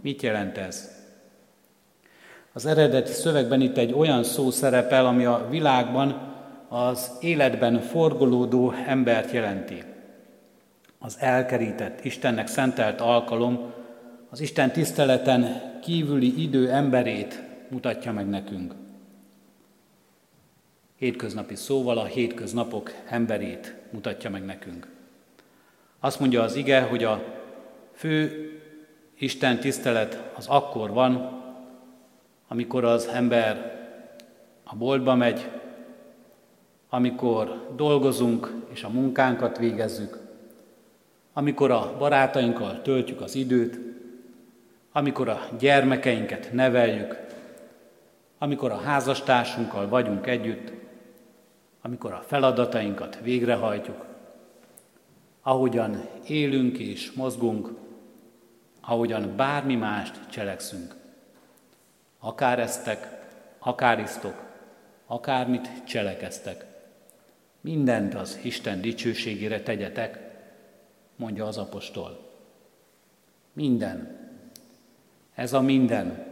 Mit 0.01 0.21
jelent 0.21 0.57
ez? 0.57 0.97
Az 2.53 2.65
eredeti 2.65 3.11
szövegben 3.11 3.61
itt 3.61 3.77
egy 3.77 3.93
olyan 3.93 4.23
szó 4.23 4.51
szerepel, 4.51 5.05
ami 5.05 5.25
a 5.25 5.47
világban 5.49 6.35
az 6.67 7.11
életben 7.21 7.81
forgolódó 7.81 8.71
embert 8.71 9.31
jelenti. 9.31 9.83
Az 10.99 11.17
elkerített, 11.19 12.05
Istennek 12.05 12.47
szentelt 12.47 13.01
alkalom, 13.01 13.73
az 14.29 14.39
Isten 14.39 14.71
tiszteleten 14.71 15.61
kívüli 15.81 16.41
idő 16.41 16.71
emberét 16.71 17.43
mutatja 17.69 18.11
meg 18.11 18.29
nekünk. 18.29 18.73
Hétköznapi 20.99 21.55
szóval 21.55 21.97
a 21.97 22.05
hétköznapok 22.05 22.91
emberét 23.09 23.75
mutatja 23.91 24.29
meg 24.29 24.45
nekünk. 24.45 24.87
Azt 25.99 26.19
mondja 26.19 26.41
az 26.41 26.55
ige, 26.55 26.81
hogy 26.81 27.03
a 27.03 27.23
fő 27.93 28.49
Isten 29.17 29.59
tisztelet 29.59 30.31
az 30.35 30.47
akkor 30.47 30.89
van, 30.89 31.41
amikor 32.47 32.83
az 32.83 33.07
ember 33.07 33.77
a 34.63 34.75
boltba 34.75 35.15
megy, 35.15 35.49
amikor 36.89 37.73
dolgozunk 37.75 38.53
és 38.73 38.83
a 38.83 38.89
munkánkat 38.89 39.57
végezzük, 39.57 40.17
amikor 41.33 41.71
a 41.71 41.95
barátainkkal 41.97 42.81
töltjük 42.81 43.21
az 43.21 43.35
időt, 43.35 43.79
amikor 44.91 45.29
a 45.29 45.47
gyermekeinket 45.59 46.49
neveljük, 46.51 47.19
amikor 48.37 48.71
a 48.71 48.81
házastársunkkal 48.81 49.87
vagyunk 49.87 50.27
együtt, 50.27 50.79
amikor 51.81 52.11
a 52.13 52.23
feladatainkat 52.27 53.19
végrehajtjuk, 53.21 54.05
ahogyan 55.41 56.07
élünk 56.27 56.77
és 56.77 57.11
mozgunk, 57.11 57.69
ahogyan 58.81 59.35
bármi 59.35 59.75
mást 59.75 60.29
cselekszünk. 60.29 60.95
Akár 62.19 62.59
eztek, 62.59 63.27
akár 63.59 63.99
isztok, 63.99 64.43
akármit 65.05 65.83
cselekeztek. 65.83 66.65
Mindent 67.61 68.13
az 68.15 68.39
Isten 68.41 68.81
dicsőségére 68.81 69.61
tegyetek, 69.61 70.19
mondja 71.15 71.45
az 71.45 71.57
apostol. 71.57 72.29
Minden. 73.53 74.17
Ez 75.35 75.53
a 75.53 75.61
minden. 75.61 76.27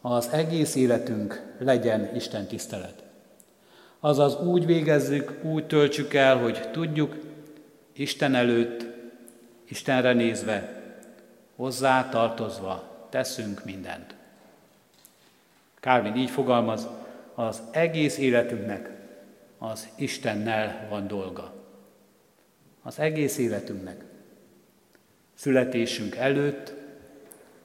Az 0.00 0.28
egész 0.28 0.74
életünk 0.74 1.54
legyen 1.58 2.14
Isten 2.14 2.46
tisztelet. 2.46 3.07
Azaz 4.00 4.40
úgy 4.40 4.66
végezzük, 4.66 5.44
úgy 5.44 5.66
töltsük 5.66 6.14
el, 6.14 6.36
hogy 6.38 6.70
tudjuk, 6.70 7.16
Isten 7.92 8.34
előtt, 8.34 8.86
Istenre 9.68 10.12
nézve, 10.12 10.82
hozzá 11.56 12.08
tartozva 12.08 13.06
teszünk 13.10 13.64
mindent. 13.64 14.14
Kálvin 15.80 16.16
így 16.16 16.30
fogalmaz, 16.30 16.88
az 17.34 17.62
egész 17.70 18.18
életünknek 18.18 18.90
az 19.58 19.88
Istennel 19.96 20.86
van 20.90 21.06
dolga. 21.06 21.52
Az 22.82 22.98
egész 22.98 23.38
életünknek. 23.38 24.04
Születésünk 25.34 26.16
előtt, 26.16 26.74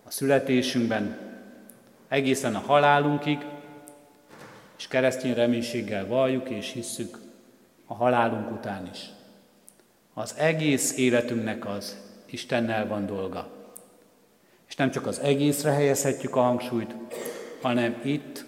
a 0.03 0.11
születésünkben, 0.11 1.17
egészen 2.07 2.55
a 2.55 2.59
halálunkig, 2.59 3.45
és 4.77 4.87
keresztény 4.87 5.33
reménységgel 5.33 6.07
valljuk 6.07 6.49
és 6.49 6.71
hisszük 6.71 7.17
a 7.85 7.93
halálunk 7.93 8.51
után 8.51 8.89
is. 8.91 9.09
Az 10.13 10.35
egész 10.37 10.97
életünknek 10.97 11.65
az 11.65 11.97
Istennel 12.25 12.87
van 12.87 13.05
dolga. 13.05 13.47
És 14.67 14.75
nem 14.75 14.91
csak 14.91 15.07
az 15.07 15.19
egészre 15.19 15.71
helyezhetjük 15.71 16.35
a 16.35 16.41
hangsúlyt, 16.41 16.95
hanem 17.61 18.01
itt, 18.03 18.45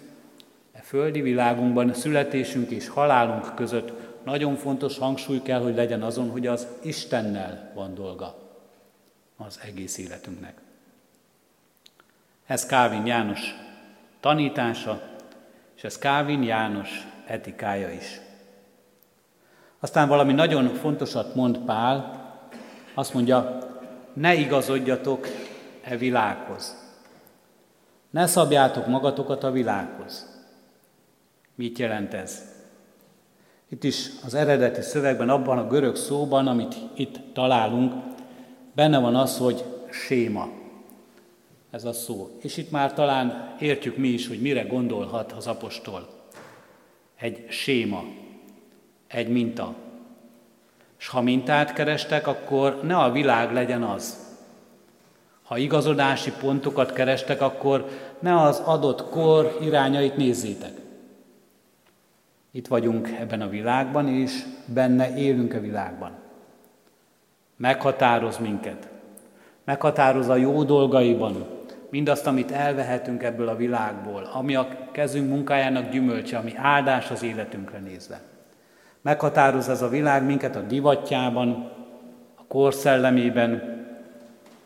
e 0.72 0.80
földi 0.80 1.20
világunkban, 1.20 1.94
születésünk 1.94 2.70
és 2.70 2.88
halálunk 2.88 3.54
között 3.54 3.92
nagyon 4.24 4.56
fontos 4.56 4.98
hangsúly 4.98 5.42
kell, 5.42 5.60
hogy 5.60 5.74
legyen 5.74 6.02
azon, 6.02 6.30
hogy 6.30 6.46
az 6.46 6.66
Istennel 6.82 7.72
van 7.74 7.94
dolga 7.94 8.38
az 9.36 9.60
egész 9.64 9.98
életünknek. 9.98 10.60
Ez 12.46 12.66
Kávin 12.66 13.06
János 13.06 13.54
tanítása, 14.20 15.15
ez 15.86 15.98
Kávin 15.98 16.42
János 16.42 17.06
etikája 17.26 17.90
is. 17.90 18.20
Aztán 19.80 20.08
valami 20.08 20.32
nagyon 20.32 20.74
fontosat 20.74 21.34
mond 21.34 21.58
Pál, 21.58 22.24
azt 22.94 23.14
mondja, 23.14 23.58
ne 24.12 24.34
igazodjatok 24.34 25.26
e 25.82 25.96
világhoz. 25.96 26.76
Ne 28.10 28.26
szabjátok 28.26 28.86
magatokat 28.86 29.44
a 29.44 29.50
világhoz. 29.50 30.44
Mit 31.54 31.78
jelent 31.78 32.14
ez? 32.14 32.42
Itt 33.68 33.84
is 33.84 34.08
az 34.24 34.34
eredeti 34.34 34.80
szövegben, 34.80 35.28
abban 35.28 35.58
a 35.58 35.66
görög 35.66 35.96
szóban, 35.96 36.46
amit 36.46 36.74
itt 36.94 37.34
találunk, 37.34 37.94
benne 38.74 38.98
van 38.98 39.16
az, 39.16 39.38
hogy 39.38 39.64
séma. 39.90 40.48
Ez 41.76 41.84
a 41.84 41.92
szó. 41.92 42.30
És 42.40 42.56
itt 42.56 42.70
már 42.70 42.92
talán 42.92 43.54
értjük 43.60 43.96
mi 43.96 44.08
is, 44.08 44.28
hogy 44.28 44.40
mire 44.40 44.62
gondolhat 44.62 45.32
az 45.32 45.46
apostol. 45.46 46.08
Egy 47.16 47.46
séma, 47.48 48.04
egy 49.06 49.28
minta. 49.28 49.74
És 50.98 51.08
ha 51.08 51.20
mintát 51.20 51.72
kerestek, 51.72 52.26
akkor 52.26 52.80
ne 52.82 52.96
a 52.96 53.12
világ 53.12 53.52
legyen 53.52 53.82
az. 53.82 54.16
Ha 55.42 55.56
igazodási 55.56 56.32
pontokat 56.40 56.92
kerestek, 56.92 57.40
akkor 57.40 57.88
ne 58.18 58.40
az 58.40 58.58
adott 58.58 59.08
kor 59.08 59.58
irányait 59.60 60.16
nézzétek. 60.16 60.80
Itt 62.50 62.66
vagyunk 62.66 63.08
ebben 63.08 63.40
a 63.40 63.48
világban, 63.48 64.08
és 64.08 64.42
benne 64.66 65.16
élünk 65.16 65.54
a 65.54 65.60
világban. 65.60 66.10
Meghatároz 67.56 68.38
minket. 68.38 68.88
Meghatároz 69.64 70.28
a 70.28 70.36
jó 70.36 70.64
dolgaiban, 70.64 71.55
mindazt, 71.90 72.26
amit 72.26 72.50
elvehetünk 72.50 73.22
ebből 73.22 73.48
a 73.48 73.56
világból, 73.56 74.30
ami 74.32 74.54
a 74.54 74.68
kezünk 74.92 75.28
munkájának 75.28 75.90
gyümölcse, 75.90 76.38
ami 76.38 76.52
áldás 76.56 77.10
az 77.10 77.22
életünkre 77.22 77.78
nézve. 77.78 78.20
Meghatároz 79.02 79.68
ez 79.68 79.82
a 79.82 79.88
világ 79.88 80.24
minket 80.24 80.56
a 80.56 80.60
divatjában, 80.60 81.72
a 82.34 82.42
korszellemében, 82.48 83.76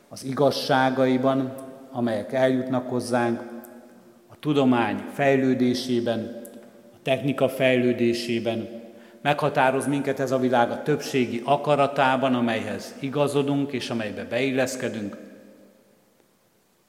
az 0.09 0.25
igazságaiban, 0.25 1.53
amelyek 1.93 2.33
eljutnak 2.33 2.89
hozzánk, 2.89 3.41
a 4.29 4.39
tudomány 4.41 5.05
fejlődésében, 5.13 6.43
a 6.93 6.97
technika 7.03 7.49
fejlődésében, 7.49 8.69
meghatároz 9.23 9.87
minket 9.87 10.21
ez 10.21 10.31
a 10.31 10.39
világ 10.39 10.71
a 10.71 10.83
többségi 10.83 11.43
akaratában, 11.45 12.35
amelyhez 12.35 12.95
igazodunk 12.99 13.73
és 13.73 13.91
amelybe 13.91 14.25
beilleszkedünk, 14.25 15.17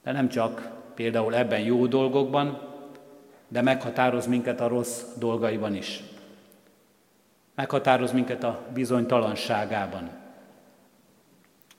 de 0.02 0.12
nem 0.12 0.28
csak 0.28 0.70
például 0.94 1.34
ebben 1.34 1.60
jó 1.60 1.86
dolgokban, 1.86 2.68
de 3.48 3.62
meghatároz 3.62 4.26
minket 4.26 4.60
a 4.60 4.68
rossz 4.68 5.02
dolgaiban 5.18 5.74
is. 5.74 6.02
Meghatároz 7.54 8.12
minket 8.12 8.44
a 8.44 8.66
bizonytalanságában, 8.74 10.10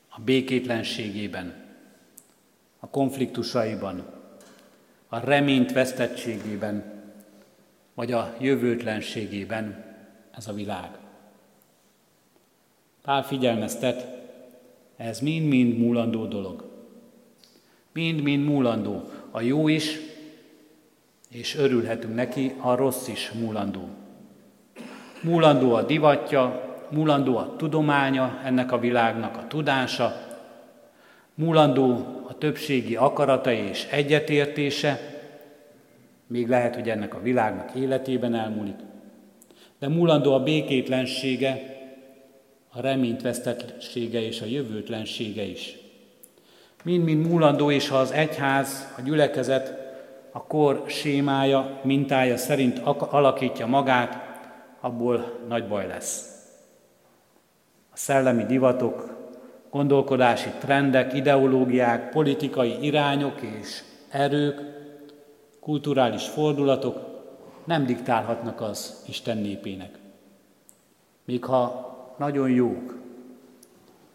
a 0.10 0.20
békétlenségében, 0.22 1.54
a 2.80 2.88
konfliktusaiban, 2.88 4.06
a 5.08 5.20
reményt 5.20 5.72
vesztettségében, 5.72 6.84
vagy 7.94 8.12
a 8.12 8.36
jövőtlenségében 8.40 9.86
ez 10.32 10.48
a 10.48 10.54
világ. 10.54 10.90
Pál 13.02 13.24
figyelmeztet, 13.24 14.08
ez 14.98 15.20
mind-mind 15.20 15.78
múlandó 15.78 16.26
dolog. 16.26 16.73
Mind-mind 17.94 18.46
múlandó. 18.46 19.04
A 19.32 19.42
jó 19.42 19.68
is, 19.68 20.00
és 21.30 21.56
örülhetünk 21.56 22.16
neki, 22.16 22.52
a 22.58 22.76
rossz 22.76 23.08
is 23.08 23.32
múlandó. 23.32 23.88
Múlandó 25.22 25.74
a 25.74 25.82
divatja, 25.82 26.62
múlandó 26.92 27.38
a 27.38 27.56
tudománya 27.56 28.42
ennek 28.44 28.72
a 28.72 28.80
világnak, 28.80 29.38
a 29.38 29.48
tudása, 29.48 30.32
Múlandó 31.36 32.06
a 32.28 32.38
többségi 32.38 32.96
akarata 32.96 33.52
és 33.52 33.88
egyetértése, 33.92 35.00
még 36.28 36.48
lehet, 36.48 36.76
hogy 36.76 36.90
ennek 36.90 37.16
a 37.16 37.22
világnak 37.22 37.76
életében 37.76 38.36
elmúlik, 38.36 38.76
de 39.80 39.88
múlandó 39.88 40.34
a 40.34 40.44
békétlensége, 40.44 41.72
a 42.70 42.82
reményt 42.82 43.22
vesztettsége 43.22 44.22
és 44.22 44.42
a 44.42 44.46
jövőtlensége 44.46 45.44
is. 45.44 45.78
Mind-mind 46.84 47.28
múlandó, 47.28 47.72
és 47.72 47.88
ha 47.90 47.98
az 47.98 48.12
egyház, 48.12 48.94
a 48.98 49.02
gyülekezet, 49.02 49.74
a 50.32 50.44
kor 50.44 50.84
sémája, 50.88 51.80
mintája 51.84 52.38
szerint 52.38 52.80
alakítja 52.98 53.68
magát, 53.68 54.18
abból 54.82 55.40
nagy 55.48 55.68
baj 55.68 55.88
lesz. 55.88 56.28
A 57.94 57.98
szellemi 57.98 58.46
divatok, 58.46 59.18
gondolkodási 59.70 60.50
trendek, 60.60 61.14
ideológiák, 61.14 62.10
politikai 62.10 62.78
irányok 62.82 63.42
és 63.42 63.84
erők, 64.10 64.62
kulturális 65.60 66.28
fordulatok 66.28 66.98
nem 67.64 67.86
diktálhatnak 67.86 68.62
az 68.62 69.04
Isten 69.08 69.38
népének. 69.38 70.00
Még 71.26 71.44
ha 71.44 71.92
nagyon 72.18 72.50
jók, 72.50 72.98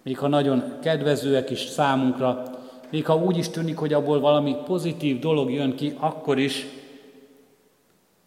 még 0.02 0.18
ha 0.18 0.28
nagyon 0.28 0.78
kedvezőek 0.83 1.50
is 1.50 1.61
számunkra, 1.61 2.42
még 2.90 3.07
ha 3.07 3.16
úgy 3.16 3.37
is 3.37 3.48
tűnik, 3.48 3.77
hogy 3.77 3.92
abból 3.92 4.20
valami 4.20 4.57
pozitív 4.64 5.18
dolog 5.18 5.51
jön 5.51 5.77
ki, 5.77 5.96
akkor 5.98 6.38
is 6.38 6.66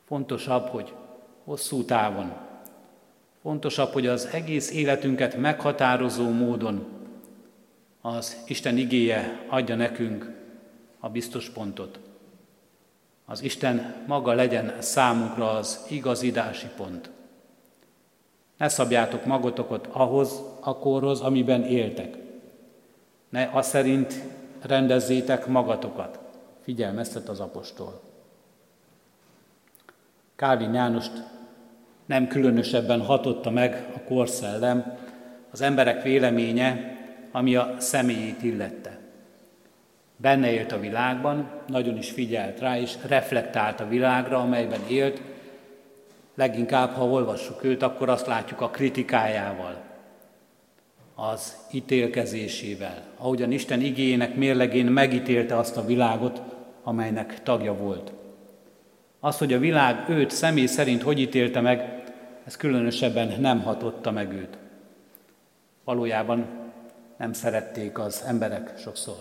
fontosabb, 0.05 0.67
hogy 0.67 0.93
hosszú 1.43 1.83
távon, 1.83 2.33
fontosabb, 3.41 3.91
hogy 3.91 4.07
az 4.07 4.25
egész 4.25 4.71
életünket 4.71 5.37
meghatározó 5.37 6.29
módon 6.29 6.85
az 8.01 8.37
Isten 8.47 8.77
igéje 8.77 9.45
adja 9.49 9.75
nekünk 9.75 10.31
a 10.99 11.09
biztos 11.09 11.49
pontot. 11.49 11.99
Az 13.25 13.41
Isten 13.41 13.95
maga 14.07 14.33
legyen 14.33 14.75
számunkra 14.79 15.49
az 15.49 15.85
igazidási 15.89 16.67
pont. 16.75 17.09
Ne 18.57 18.67
szabjátok 18.67 19.25
magatokat 19.25 19.87
ahhoz 19.91 20.41
a 20.59 20.77
korhoz, 20.77 21.21
amiben 21.21 21.63
éltek. 21.63 22.17
Ne 23.29 23.49
azt 23.53 23.69
szerint 23.69 24.23
rendezzétek 24.61 25.47
magatokat. 25.47 26.19
Figyelmeztet 26.63 27.29
az 27.29 27.39
apostol. 27.39 28.01
Kálvin 30.35 30.73
Jánost 30.73 31.11
nem 32.05 32.27
különösebben 32.27 33.01
hatotta 33.01 33.49
meg 33.49 33.87
a 33.95 33.99
korszellem, 33.99 34.97
az 35.51 35.61
emberek 35.61 36.03
véleménye, 36.03 36.97
ami 37.31 37.55
a 37.55 37.75
személyét 37.77 38.43
illette. 38.43 38.99
Benne 40.17 40.51
élt 40.51 40.71
a 40.71 40.79
világban, 40.79 41.49
nagyon 41.67 41.97
is 41.97 42.11
figyelt 42.11 42.59
rá, 42.59 42.77
és 42.77 42.97
reflektált 43.07 43.79
a 43.79 43.87
világra, 43.87 44.39
amelyben 44.39 44.81
élt, 44.87 45.21
leginkább, 46.35 46.93
ha 46.93 47.05
olvassuk 47.05 47.63
őt, 47.63 47.83
akkor 47.83 48.09
azt 48.09 48.27
látjuk 48.27 48.61
a 48.61 48.69
kritikájával, 48.69 49.90
az 51.29 51.55
ítélkezésével, 51.71 53.03
ahogyan 53.17 53.51
Isten 53.51 53.81
igényének 53.81 54.35
mérlegén 54.35 54.85
megítélte 54.85 55.57
azt 55.57 55.77
a 55.77 55.85
világot, 55.85 56.41
amelynek 56.83 57.43
tagja 57.43 57.73
volt. 57.73 58.11
Az, 59.19 59.37
hogy 59.37 59.53
a 59.53 59.59
világ 59.59 60.09
őt 60.09 60.29
személy 60.29 60.65
szerint 60.65 61.01
hogy 61.01 61.19
ítélte 61.19 61.61
meg, 61.61 62.03
ez 62.45 62.57
különösebben 62.57 63.39
nem 63.39 63.61
hatotta 63.61 64.11
meg 64.11 64.33
őt. 64.33 64.57
Valójában 65.83 66.45
nem 67.17 67.33
szerették 67.33 67.99
az 67.99 68.23
emberek 68.27 68.73
sokszor. 68.77 69.17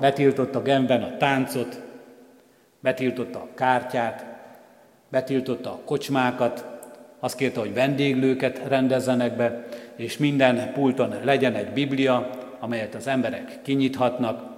Betiltotta 0.00 0.62
Genben 0.62 1.02
a 1.02 1.16
táncot, 1.16 1.82
betiltotta 2.80 3.38
a 3.38 3.48
kártyát, 3.54 4.24
betiltotta 5.08 5.70
a 5.70 5.80
kocsmákat, 5.84 6.66
azt 7.18 7.36
kérte, 7.36 7.60
hogy 7.60 7.74
vendéglőket 7.74 8.58
rendezzenek 8.66 9.36
be, 9.36 9.66
és 9.96 10.18
minden 10.18 10.72
pulton 10.72 11.14
legyen 11.22 11.54
egy 11.54 11.72
Biblia, 11.72 12.30
amelyet 12.58 12.94
az 12.94 13.06
emberek 13.06 13.62
kinyithatnak. 13.62 14.52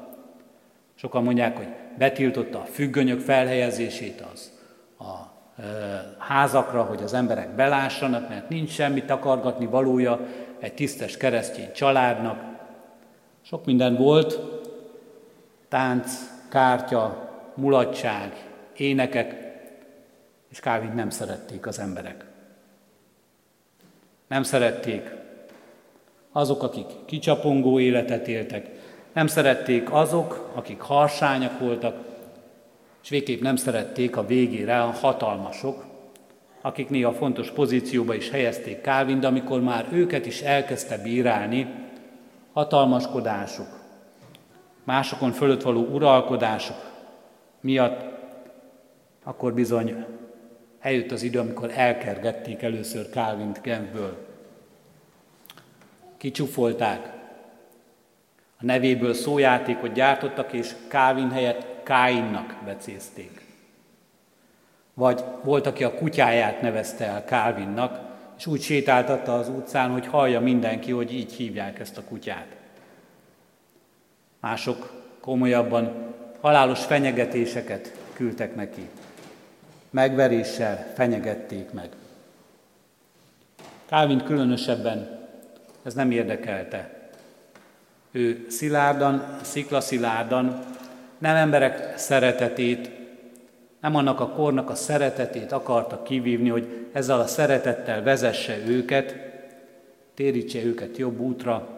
Sokan 0.95 1.23
mondják, 1.23 1.57
hogy 1.57 1.69
betiltotta 1.99 2.59
a 2.59 2.65
függönyök 2.65 3.21
felhelyezését 3.21 4.25
az 4.33 4.53
a 4.99 5.35
házakra, 6.19 6.83
hogy 6.83 7.03
az 7.03 7.15
emberek 7.15 7.55
belássanak, 7.55 8.29
mert 8.29 8.49
nincs 8.49 8.71
semmi 8.71 9.03
takargatni 9.03 9.67
valója 9.67 10.21
egy 10.59 10.75
tisztes 10.75 11.17
keresztény 11.17 11.73
családnak. 11.73 12.41
Sok 13.43 13.65
minden 13.65 13.97
volt, 13.97 14.41
tánc, 15.69 16.13
kártya, 16.49 17.31
mulatság, 17.55 18.33
énekek, 18.77 19.45
és 20.51 20.61
Kávin 20.61 20.93
nem 20.95 21.11
szerették 21.11 21.67
az 21.67 21.79
emberek. 21.79 22.25
Nem 24.29 24.43
szerették 24.43 25.11
azok, 26.37 26.63
akik 26.63 26.87
kicsapongó 27.05 27.81
életet 27.81 28.29
éltek, 28.29 28.71
nem 29.13 29.27
szerették 29.27 29.93
azok, 29.93 30.51
akik 30.55 30.81
harsányak 30.81 31.59
voltak, 31.61 31.97
és 33.03 33.09
végképp 33.09 33.41
nem 33.41 33.57
szerették 33.57 34.17
a 34.17 34.27
végére 34.27 34.83
a 34.83 34.91
hatalmasok, 34.91 35.85
akik 36.61 36.89
néha 36.89 37.13
fontos 37.13 37.51
pozícióba 37.51 38.15
is 38.15 38.31
helyezték 38.31 38.81
Kálvin, 38.81 39.21
de 39.21 39.27
amikor 39.27 39.61
már 39.61 39.87
őket 39.93 40.27
is 40.27 40.41
elkezdte 40.41 40.99
bírálni, 40.99 41.75
hatalmaskodásuk, 42.53 43.69
másokon 44.85 45.33
fölött 45.33 45.63
való 45.63 45.85
uralkodásuk 45.85 46.77
miatt, 47.61 48.05
akkor 49.25 49.55
bizony 49.55 50.05
eljött 50.81 51.11
az 51.11 51.23
idő, 51.23 51.39
amikor 51.39 51.71
elkergették 51.75 52.63
először 52.63 53.09
Calvint 53.11 53.61
Genfből. 53.63 54.26
Kicsúfolták. 56.17 57.13
A 58.59 58.65
nevéből 58.65 59.15
szójátékot 59.15 59.93
gyártottak, 59.93 60.53
és 60.53 60.75
Calvin 60.89 61.31
helyett 61.31 61.83
Káinnak 61.83 62.57
becézték. 62.65 63.41
Vagy 64.95 65.25
volt, 65.43 65.67
aki 65.67 65.85
a 65.85 65.95
kutyáját 65.95 66.61
nevezte 66.61 67.05
el 67.05 67.25
Calvinnak, 67.27 68.01
és 68.39 68.47
úgy 68.47 68.61
sétáltatta 68.61 69.39
az 69.39 69.49
utcán, 69.49 69.91
hogy 69.91 70.07
hallja 70.07 70.41
mindenki, 70.41 70.91
hogy 70.91 71.15
így 71.15 71.33
hívják 71.33 71.79
ezt 71.79 71.99
a 71.99 72.05
kutyát. 72.05 72.57
Mások 74.41 74.93
komolyabban 75.21 76.15
halálos 76.41 76.85
fenyegetéseket 76.85 77.93
küldtek 78.13 78.55
neki 78.55 78.89
megveréssel 79.97 80.93
fenyegették 80.95 81.73
meg. 81.73 81.89
Kálvin 83.87 84.25
különösebben 84.25 85.16
ez 85.87 85.95
nem 85.95 86.11
érdekelte. 86.11 87.11
Ő 88.11 88.47
szilárdan, 88.49 89.39
sziklaszilárdan 89.43 90.65
nem 91.19 91.37
emberek 91.37 91.99
szeretetét, 91.99 92.91
nem 93.81 93.97
annak 93.97 94.21
a 94.21 94.29
kornak 94.29 94.71
a 94.71 94.75
szeretetét 94.75 95.53
akarta 95.53 96.03
kivívni, 96.03 96.49
hogy 96.49 96.89
ezzel 96.93 97.21
a 97.21 97.27
szeretettel 97.27 98.03
vezesse 98.03 98.59
őket, 98.67 99.17
térítse 100.15 100.65
őket 100.65 100.97
jobb 100.97 101.21
útra, 101.21 101.69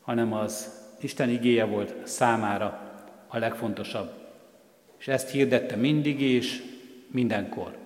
hanem 0.00 0.32
az 0.32 0.70
Isten 1.00 1.28
igéje 1.28 1.64
volt 1.64 1.94
számára 2.06 2.80
a 3.26 3.38
legfontosabb. 3.38 4.10
És 4.98 5.08
ezt 5.08 5.30
hirdette 5.30 5.76
mindig 5.76 6.20
és 6.20 6.62
mindenkor. 7.10 7.76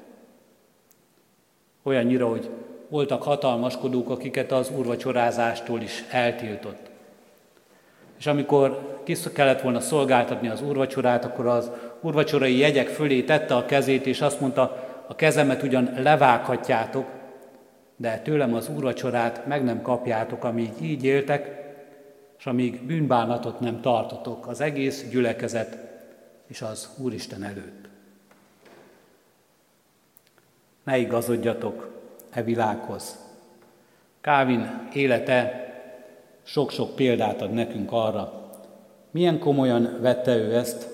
Olyannyira, 1.83 2.29
hogy 2.29 2.51
voltak 2.91 3.23
hatalmaskodók, 3.23 4.11
akiket 4.11 4.53
az 4.53 4.71
úrvacsorázástól 4.77 5.81
is 5.81 6.05
eltiltott. 6.11 6.91
És 8.19 8.27
amikor 8.27 8.99
ki 9.05 9.15
kellett 9.33 9.61
volna 9.61 9.81
szolgáltatni 9.81 10.49
az 10.49 10.63
úrvacsorát, 10.63 11.25
akkor 11.25 11.47
az 11.47 11.71
úrvacsorai 12.01 12.59
jegyek 12.59 12.89
fölé 12.89 13.23
tette 13.23 13.55
a 13.55 13.65
kezét, 13.65 14.07
és 14.07 14.21
azt 14.21 14.41
mondta, 14.41 14.89
a 15.07 15.15
kezemet 15.15 15.63
ugyan 15.63 15.91
levághatjátok, 15.97 17.07
de 17.97 18.19
tőlem 18.19 18.55
az 18.55 18.69
úrvacsorát 18.69 19.47
meg 19.47 19.65
nem 19.65 19.83
kapjátok, 19.83 20.45
amíg 20.45 20.71
így 20.81 21.05
éltek, 21.05 21.59
és 22.39 22.47
amíg 22.47 22.83
bűnbánatot 22.83 23.61
nem 23.61 23.81
tartotok 23.81 24.47
az 24.47 24.61
egész 24.61 25.09
gyülekezet 25.11 25.79
és 26.47 26.63
az 26.63 26.89
Úristen 26.99 27.43
előtt. 27.43 27.89
Ne 30.85 30.99
igazodjatok 30.99 32.00
e 32.31 32.43
világhoz. 32.43 33.19
Kávin 34.21 34.89
élete 34.93 35.69
sok-sok 36.43 36.95
példát 36.95 37.43
ad 37.43 37.53
nekünk 37.53 37.93
arra, 37.93 38.51
milyen 39.11 39.39
komolyan 39.39 39.97
vette 40.01 40.37
ő 40.37 40.55
ezt, 40.55 40.89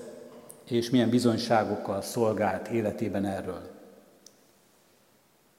és 0.69 0.89
milyen 0.89 1.09
bizonyságokkal 1.09 2.01
szolgált 2.01 2.67
életében 2.67 3.25
erről. 3.25 3.61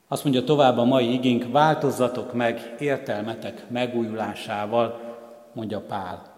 Azt 0.09 0.25
mondja 0.25 0.45
tovább 0.45 0.79
a 0.79 0.85
mai 0.85 1.13
igénk, 1.13 1.53
változzatok 1.53 2.33
meg 2.33 2.75
értelmetek 2.79 3.71
megújulásával, 3.71 5.01
mondja 5.53 5.81
Pál. 5.81 6.37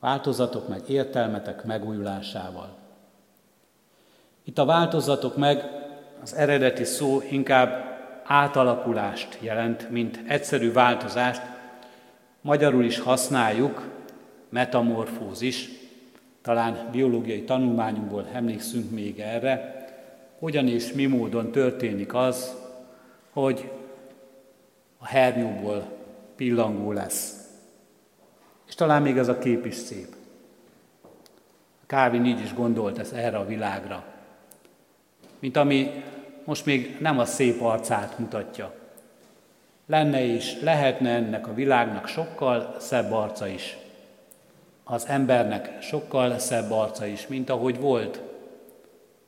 Változatok 0.00 0.68
meg 0.68 0.80
értelmetek 0.88 1.64
megújulásával. 1.64 2.76
Itt 4.44 4.58
a 4.58 4.64
változatok 4.64 5.36
meg 5.36 5.64
az 6.22 6.34
eredeti 6.34 6.84
szó 6.84 7.20
inkább 7.30 7.91
átalakulást 8.24 9.38
jelent, 9.40 9.90
mint 9.90 10.20
egyszerű 10.26 10.72
változást. 10.72 11.42
Magyarul 12.40 12.84
is 12.84 12.98
használjuk, 12.98 13.88
metamorfózis, 14.48 15.68
talán 16.42 16.88
biológiai 16.92 17.42
tanulmányunkból 17.42 18.28
emlékszünk 18.32 18.90
még 18.90 19.20
erre, 19.20 19.86
hogyan 20.38 20.68
és 20.68 20.92
mi 20.92 21.06
módon 21.06 21.50
történik 21.50 22.14
az, 22.14 22.54
hogy 23.32 23.70
a 24.98 25.06
hernyóból 25.06 25.84
pillangó 26.36 26.92
lesz. 26.92 27.36
És 28.68 28.74
talán 28.74 29.02
még 29.02 29.16
ez 29.16 29.28
a 29.28 29.38
kép 29.38 29.66
is 29.66 29.74
szép. 29.74 30.14
Kávin 31.86 32.24
így 32.24 32.40
is 32.40 32.54
gondolt 32.54 32.98
ez 32.98 33.12
erre 33.12 33.36
a 33.36 33.46
világra, 33.46 34.04
mint 35.38 35.56
ami 35.56 36.04
most 36.44 36.66
még 36.66 36.96
nem 37.00 37.18
a 37.18 37.24
szép 37.24 37.62
arcát 37.62 38.18
mutatja. 38.18 38.74
Lenne 39.86 40.24
és 40.24 40.60
lehetne 40.60 41.10
ennek 41.10 41.46
a 41.46 41.54
világnak 41.54 42.06
sokkal 42.06 42.76
szebb 42.78 43.12
arca 43.12 43.46
is. 43.46 43.76
Az 44.84 45.06
embernek 45.06 45.82
sokkal 45.82 46.38
szebb 46.38 46.70
arca 46.70 47.06
is, 47.06 47.26
mint 47.26 47.50
ahogy 47.50 47.80
volt 47.80 48.20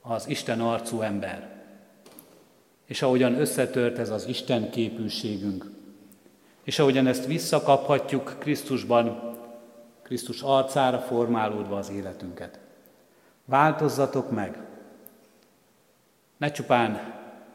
az 0.03 0.29
Isten 0.29 0.61
arcú 0.61 1.01
ember. 1.01 1.49
És 2.87 3.03
ahogyan 3.03 3.35
összetört 3.35 3.99
ez 3.99 4.11
az 4.11 4.27
Isten 4.27 4.71
képűségünk, 4.71 5.71
és 6.63 6.79
ahogyan 6.79 7.07
ezt 7.07 7.27
visszakaphatjuk 7.27 8.37
Krisztusban, 8.39 9.37
Krisztus 10.03 10.43
arcára 10.43 10.99
formálódva 10.99 11.77
az 11.77 11.91
életünket. 11.91 12.59
Változzatok 13.45 14.31
meg! 14.31 14.74
Ne 16.45 16.51
csupán 16.51 17.13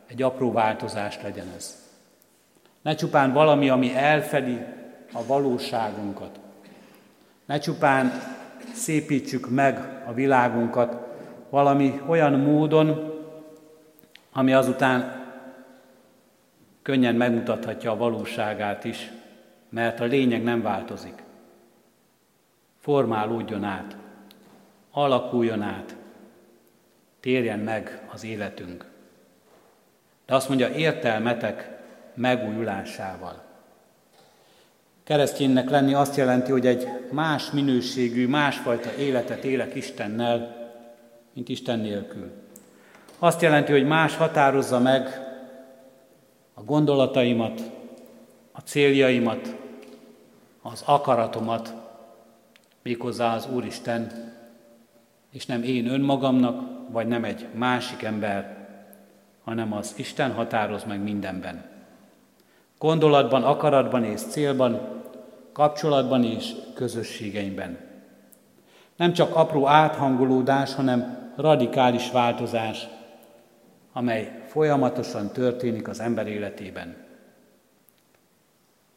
egy 0.07 0.21
apró 0.21 0.51
változás 0.51 1.21
legyen 1.21 1.47
ez. 1.55 1.89
Ne 2.81 2.95
csupán 2.95 3.33
valami, 3.33 3.69
ami 3.69 3.95
elfedi 3.95 4.57
a 5.13 5.25
valóságunkat. 5.25 6.39
Ne 7.45 7.59
csupán 7.59 8.11
szépítsük 8.73 9.49
meg 9.49 10.03
a 10.07 10.13
világunkat 10.13 10.97
valami 11.49 12.01
olyan 12.07 12.33
módon, 12.33 13.13
ami 14.31 14.53
azután 14.53 15.25
könnyen 16.81 17.15
megmutathatja 17.15 17.91
a 17.91 17.97
valóságát 17.97 18.83
is, 18.83 19.11
mert 19.69 19.99
a 19.99 20.05
lényeg 20.05 20.43
nem 20.43 20.61
változik. 20.61 21.23
Formálódjon 22.79 23.63
át, 23.63 23.97
alakuljon 24.91 25.61
át, 25.61 25.95
térjen 27.19 27.59
meg 27.59 28.01
az 28.13 28.23
életünk. 28.23 28.85
De 30.25 30.35
azt 30.35 30.47
mondja, 30.47 30.69
értelmetek 30.69 31.69
megújulásával. 32.13 33.43
Kereszténynek 35.03 35.69
lenni 35.69 35.93
azt 35.93 36.15
jelenti, 36.15 36.51
hogy 36.51 36.67
egy 36.67 36.87
más 37.11 37.51
minőségű, 37.51 38.27
másfajta 38.27 38.93
életet 38.93 39.43
élek 39.43 39.75
Istennel, 39.75 40.69
mint 41.33 41.49
Isten 41.49 41.79
nélkül. 41.79 42.31
Azt 43.19 43.41
jelenti, 43.41 43.71
hogy 43.71 43.85
más 43.85 44.15
határozza 44.15 44.79
meg 44.79 45.29
a 46.53 46.63
gondolataimat, 46.63 47.61
a 48.51 48.59
céljaimat, 48.59 49.55
az 50.61 50.83
akaratomat, 50.85 51.73
méghozzá 52.83 53.35
az 53.35 53.47
Úristen, 53.53 54.33
és 55.31 55.45
nem 55.45 55.63
én 55.63 55.87
önmagamnak, 55.87 56.69
vagy 56.91 57.07
nem 57.07 57.23
egy 57.23 57.47
másik 57.53 58.03
ember, 58.03 58.67
hanem 59.43 59.73
az 59.73 59.93
Isten 59.97 60.31
határoz 60.31 60.83
meg 60.83 61.03
mindenben. 61.03 61.63
Gondolatban, 62.77 63.43
akaratban 63.43 64.03
és 64.03 64.21
célban, 64.21 65.01
kapcsolatban 65.53 66.23
és 66.23 66.51
közösségeimben. 66.73 67.77
Nem 68.95 69.13
csak 69.13 69.35
apró 69.35 69.67
áthangolódás, 69.67 70.73
hanem 70.73 71.31
radikális 71.35 72.11
változás, 72.11 72.87
amely 73.93 74.43
folyamatosan 74.47 75.31
történik 75.31 75.87
az 75.87 75.99
ember 75.99 76.27
életében. 76.27 76.95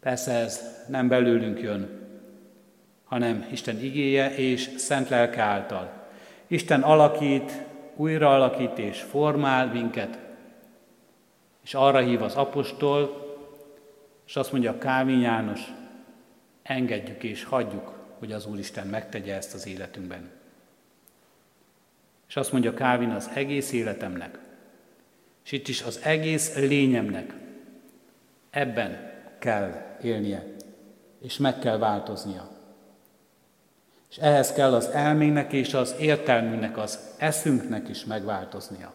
Persze 0.00 0.32
ez 0.32 0.60
nem 0.88 1.08
belőlünk 1.08 1.60
jön, 1.60 2.00
hanem 3.04 3.46
Isten 3.50 3.80
igéje 3.80 4.34
és 4.34 4.70
szent 4.76 5.08
lelke 5.08 5.42
által. 5.42 6.01
Isten 6.52 6.82
alakít, 6.82 7.64
újra 7.96 8.34
alakít 8.34 8.78
és 8.78 9.00
formál 9.00 9.66
minket, 9.66 10.18
és 11.62 11.74
arra 11.74 11.98
hív 11.98 12.22
az 12.22 12.34
apostol, 12.34 13.26
és 14.26 14.36
azt 14.36 14.52
mondja 14.52 14.78
Kávin 14.78 15.20
János, 15.20 15.60
engedjük 16.62 17.22
és 17.22 17.44
hagyjuk, 17.44 17.92
hogy 18.18 18.32
az 18.32 18.46
Úristen 18.46 18.86
megtegye 18.86 19.34
ezt 19.34 19.54
az 19.54 19.66
életünkben. 19.66 20.30
És 22.28 22.36
azt 22.36 22.52
mondja 22.52 22.74
Kávin 22.74 23.10
az 23.10 23.30
egész 23.34 23.72
életemnek, 23.72 24.38
és 25.44 25.52
itt 25.52 25.68
is 25.68 25.82
az 25.82 26.00
egész 26.02 26.56
lényemnek 26.56 27.34
ebben 28.50 29.12
kell 29.38 29.96
élnie, 30.02 30.54
és 31.22 31.36
meg 31.36 31.58
kell 31.58 31.78
változnia. 31.78 32.61
És 34.12 34.18
ehhez 34.18 34.52
kell 34.52 34.74
az 34.74 34.88
elmének 34.88 35.52
és 35.52 35.74
az 35.74 35.94
értelmünknek, 35.98 36.78
az 36.78 36.98
eszünknek 37.18 37.88
is 37.88 38.04
megváltoznia. 38.04 38.92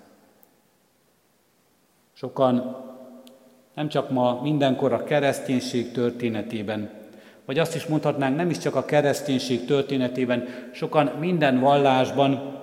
Sokan 2.13 2.86
nem 3.73 3.88
csak 3.88 4.10
ma 4.10 4.41
mindenkor 4.41 4.93
a 4.93 5.03
kereszténység 5.03 5.91
történetében, 5.91 6.89
vagy 7.45 7.60
azt 7.60 7.75
is 7.75 7.86
mondhatnánk, 7.86 8.36
nem 8.36 8.49
is 8.49 8.58
csak 8.58 8.75
a 8.75 8.86
kereszténység 8.86 9.65
történetében, 9.65 10.47
sokan 10.71 11.06
minden 11.06 11.60
vallásban 11.60 12.60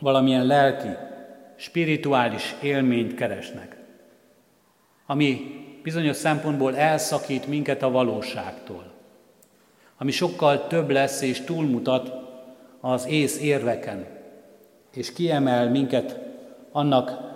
valamilyen 0.00 0.46
lelki, 0.46 0.88
spirituális 1.56 2.54
élményt 2.62 3.14
keresnek, 3.14 3.76
ami 5.06 5.40
bizonyos 5.82 6.16
szempontból 6.16 6.76
elszakít 6.76 7.46
minket 7.46 7.82
a 7.82 7.90
valóságtól 7.90 8.95
ami 9.96 10.10
sokkal 10.10 10.66
több 10.66 10.90
lesz 10.90 11.22
és 11.22 11.40
túlmutat 11.40 12.12
az 12.80 13.06
ész 13.06 13.40
érveken, 13.40 14.06
és 14.94 15.12
kiemel 15.12 15.70
minket 15.70 16.18
annak 16.72 17.34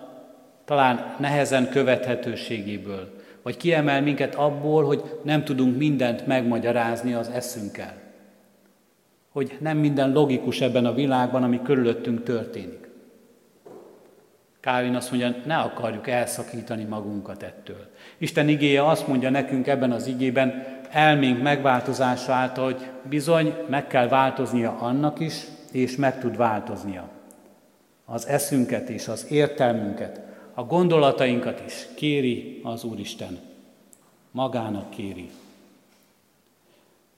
talán 0.65 1.15
nehezen 1.19 1.69
követhetőségéből, 1.69 3.19
vagy 3.43 3.57
kiemel 3.57 4.03
minket 4.03 4.35
abból, 4.35 4.85
hogy 4.85 5.03
nem 5.23 5.45
tudunk 5.45 5.77
mindent 5.77 6.27
megmagyarázni 6.27 7.15
az 7.15 7.29
eszünkkel. 7.29 7.95
Hogy 9.31 9.57
nem 9.61 9.77
minden 9.77 10.13
logikus 10.13 10.61
ebben 10.61 10.87
a 10.87 10.95
világban, 10.95 11.43
ami 11.43 11.63
körülöttünk 11.63 12.23
történik. 12.23 12.89
Kávin 14.61 14.95
azt 14.95 15.11
mondja, 15.11 15.35
ne 15.47 15.57
akarjuk 15.57 16.09
elszakítani 16.09 16.85
magunkat 16.85 17.43
ettől. 17.43 17.91
Isten 18.19 18.49
igéje 18.49 18.87
azt 18.87 19.07
mondja 19.07 19.31
nekünk 19.31 19.67
ebben 19.67 19.93
az 19.93 20.07
igében, 20.07 20.80
elménk 20.91 21.43
megváltozása 21.43 22.33
által, 22.33 22.65
hogy 22.65 22.91
bizony 23.09 23.55
meg 23.69 23.87
kell 23.87 24.09
változnia 24.09 24.79
annak 24.79 25.21
is, 25.21 25.45
és 25.73 25.97
meg 25.97 26.21
tud 26.21 26.37
változnia. 26.37 27.09
Az 28.05 28.27
eszünket 28.27 28.89
és 28.89 29.09
az 29.09 29.27
értelmünket, 29.31 30.21
a 30.55 30.65
gondolatainkat 30.65 31.63
is 31.67 31.87
kéri 31.95 32.61
az 32.65 32.85
Úristen. 32.85 33.39
Magának 34.31 34.91
kéri. 34.91 35.31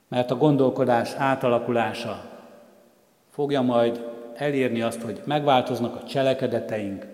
Mert 0.08 0.30
a 0.30 0.36
gondolkodás 0.36 1.12
átalakulása 1.16 2.30
fogja 3.30 3.62
majd 3.62 4.04
elérni 4.34 4.82
azt, 4.82 5.00
hogy 5.00 5.20
megváltoznak 5.24 5.96
a 5.96 6.04
cselekedeteink, 6.04 7.06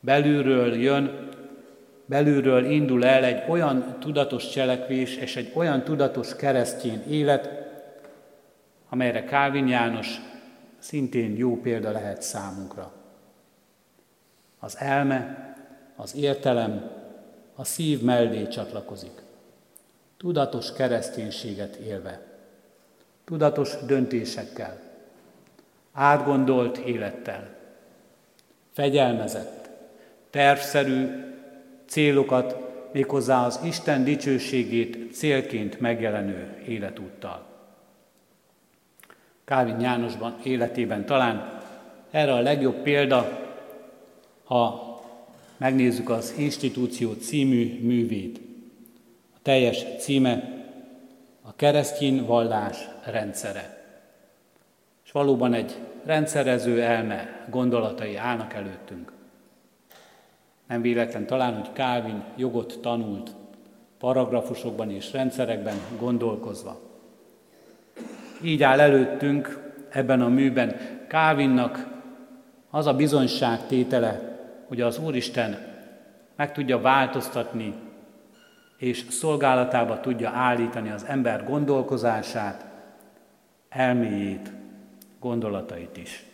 belülről 0.00 0.74
jön 0.74 1.25
belülről 2.06 2.64
indul 2.64 3.04
el 3.04 3.24
egy 3.24 3.42
olyan 3.48 3.96
tudatos 4.00 4.48
cselekvés 4.48 5.16
és 5.16 5.36
egy 5.36 5.52
olyan 5.54 5.82
tudatos 5.82 6.36
keresztény 6.36 7.02
élet, 7.08 7.50
amelyre 8.88 9.24
Kálvin 9.24 9.68
János 9.68 10.20
szintén 10.78 11.36
jó 11.36 11.60
példa 11.60 11.90
lehet 11.90 12.22
számunkra. 12.22 12.92
Az 14.58 14.76
elme, 14.78 15.54
az 15.96 16.16
értelem, 16.16 16.90
a 17.54 17.64
szív 17.64 18.02
mellé 18.02 18.46
csatlakozik. 18.46 19.22
Tudatos 20.16 20.72
kereszténységet 20.72 21.74
élve, 21.74 22.20
tudatos 23.24 23.76
döntésekkel, 23.86 24.80
átgondolt 25.92 26.76
élettel, 26.76 27.48
fegyelmezett, 28.72 29.70
tervszerű 30.30 31.26
célokat 31.86 32.56
méghozzá 32.92 33.44
az 33.44 33.60
Isten 33.64 34.04
dicsőségét 34.04 35.14
célként 35.14 35.80
megjelenő 35.80 36.62
életúttal. 36.68 37.44
Kálvin 39.44 39.80
Jánosban 39.80 40.36
életében 40.42 41.06
talán 41.06 41.62
erre 42.10 42.32
a 42.32 42.40
legjobb 42.40 42.74
példa, 42.74 43.48
ha 44.44 44.84
megnézzük 45.56 46.10
az 46.10 46.34
Institúció 46.38 47.12
című 47.12 47.78
művét. 47.82 48.40
A 49.34 49.38
teljes 49.42 49.84
címe 49.98 50.64
a 51.42 51.56
keresztény 51.56 52.24
vallás 52.24 52.88
rendszere. 53.04 53.84
És 55.04 55.12
valóban 55.12 55.54
egy 55.54 55.76
rendszerező 56.04 56.82
elme 56.82 57.46
gondolatai 57.50 58.16
állnak 58.16 58.52
előttünk. 58.54 59.12
Nem 60.68 60.80
véletlen 60.80 61.26
talán, 61.26 61.54
hogy 61.54 61.72
Kálvin 61.72 62.22
jogot 62.36 62.78
tanult, 62.80 63.30
paragrafusokban 63.98 64.90
és 64.90 65.12
rendszerekben 65.12 65.76
gondolkozva. 65.98 66.80
Így 68.42 68.62
áll 68.62 68.80
előttünk 68.80 69.72
ebben 69.88 70.20
a 70.20 70.28
műben 70.28 70.76
Kávinnak 71.08 71.86
az 72.70 72.86
a 72.86 72.94
bizonyság 72.94 73.66
tétele, 73.66 74.38
hogy 74.68 74.80
az 74.80 74.98
Úristen 74.98 75.74
meg 76.36 76.52
tudja 76.52 76.80
változtatni 76.80 77.74
és 78.76 79.04
szolgálatába 79.10 80.00
tudja 80.00 80.30
állítani 80.30 80.90
az 80.90 81.04
ember 81.04 81.44
gondolkozását, 81.44 82.64
elméjét, 83.68 84.52
gondolatait 85.20 85.96
is. 85.96 86.24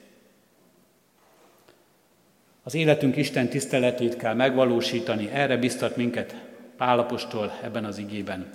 Az 2.63 2.75
életünk 2.75 3.17
Isten 3.17 3.49
tiszteletét 3.49 4.17
kell 4.17 4.35
megvalósítani, 4.35 5.31
erre 5.33 5.57
biztat 5.57 5.97
minket 5.97 6.37
Pálapostól 6.77 7.53
ebben 7.63 7.85
az 7.85 7.99
igében. 7.99 8.51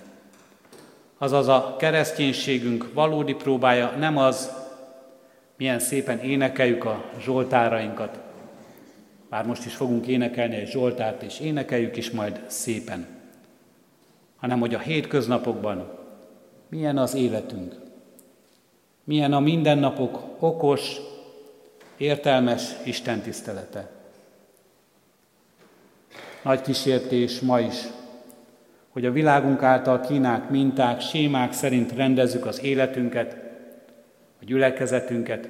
Azaz 1.18 1.48
a 1.48 1.76
kereszténységünk 1.78 2.90
valódi 2.92 3.34
próbája 3.34 3.90
nem 3.98 4.16
az, 4.16 4.52
milyen 5.56 5.78
szépen 5.78 6.18
énekeljük 6.18 6.84
a 6.84 7.04
zsoltárainkat, 7.20 8.18
bár 9.28 9.46
most 9.46 9.64
is 9.64 9.74
fogunk 9.74 10.06
énekelni 10.06 10.54
egy 10.54 10.70
zsoltárt, 10.70 11.22
és 11.22 11.40
énekeljük 11.40 11.96
is 11.96 12.10
majd 12.10 12.40
szépen, 12.46 13.06
hanem 14.36 14.60
hogy 14.60 14.74
a 14.74 14.78
hétköznapokban 14.78 15.98
milyen 16.68 16.98
az 16.98 17.14
életünk, 17.14 17.74
milyen 19.04 19.32
a 19.32 19.40
mindennapok 19.40 20.22
okos, 20.38 20.96
értelmes 21.96 22.62
Isten 22.84 23.20
tisztelete. 23.20 23.97
Nagy 26.42 26.60
kísértés 26.60 27.40
ma 27.40 27.60
is, 27.60 27.76
hogy 28.88 29.04
a 29.04 29.12
világunk 29.12 29.62
által 29.62 30.00
kínák, 30.00 30.50
minták, 30.50 31.00
sémák 31.00 31.52
szerint 31.52 31.92
rendezzük 31.92 32.46
az 32.46 32.62
életünket, 32.62 33.36
a 34.40 34.44
gyülekezetünket, 34.44 35.48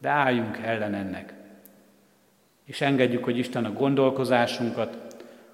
de 0.00 0.08
álljunk 0.08 0.58
ellen 0.64 0.94
ennek. 0.94 1.34
És 2.64 2.80
engedjük, 2.80 3.24
hogy 3.24 3.38
Isten 3.38 3.64
a 3.64 3.72
gondolkozásunkat, 3.72 4.98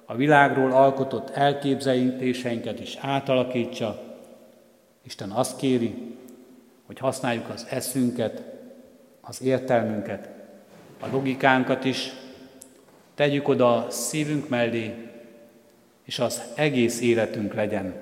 a 0.04 0.14
világról 0.14 0.72
alkotott 0.72 1.30
elképzelítéseinket 1.30 2.80
is 2.80 2.96
átalakítsa. 3.00 4.02
Isten 5.02 5.30
azt 5.30 5.56
kéri, 5.56 6.16
hogy 6.86 6.98
használjuk 6.98 7.48
az 7.48 7.66
eszünket, 7.70 8.42
az 9.20 9.42
értelmünket, 9.42 10.28
a 11.00 11.06
logikánkat 11.10 11.84
is, 11.84 12.12
tegyük 13.18 13.48
oda 13.48 13.76
a 13.76 13.90
szívünk 13.90 14.48
mellé, 14.48 14.94
és 16.04 16.18
az 16.18 16.42
egész 16.54 17.00
életünk 17.00 17.54
legyen 17.54 17.94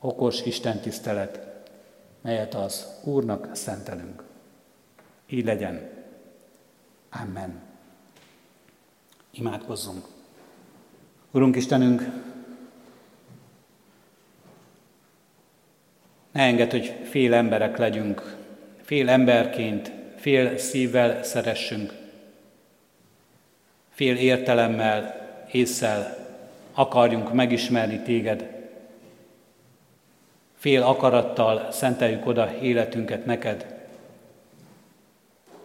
okos 0.00 0.42
Isten 0.42 0.80
tisztelet, 0.80 1.46
melyet 2.20 2.54
az 2.54 2.86
Úrnak 3.04 3.48
szentelünk. 3.52 4.22
Így 5.28 5.44
legyen. 5.44 5.90
Amen. 7.10 7.60
Imádkozzunk. 9.30 10.06
Urunk 11.30 11.56
Istenünk, 11.56 12.02
ne 16.32 16.42
enged, 16.42 16.70
hogy 16.70 16.94
fél 17.04 17.34
emberek 17.34 17.76
legyünk, 17.76 18.36
fél 18.82 19.08
emberként, 19.08 19.92
fél 20.16 20.58
szívvel 20.58 21.22
szeressünk, 21.22 22.01
fél 24.02 24.16
értelemmel, 24.16 25.30
észsel 25.50 26.26
akarjunk 26.72 27.32
megismerni 27.32 28.00
téged. 28.00 28.68
Fél 30.54 30.82
akarattal 30.82 31.70
szenteljük 31.70 32.26
oda 32.26 32.54
életünket 32.60 33.24
neked, 33.24 33.84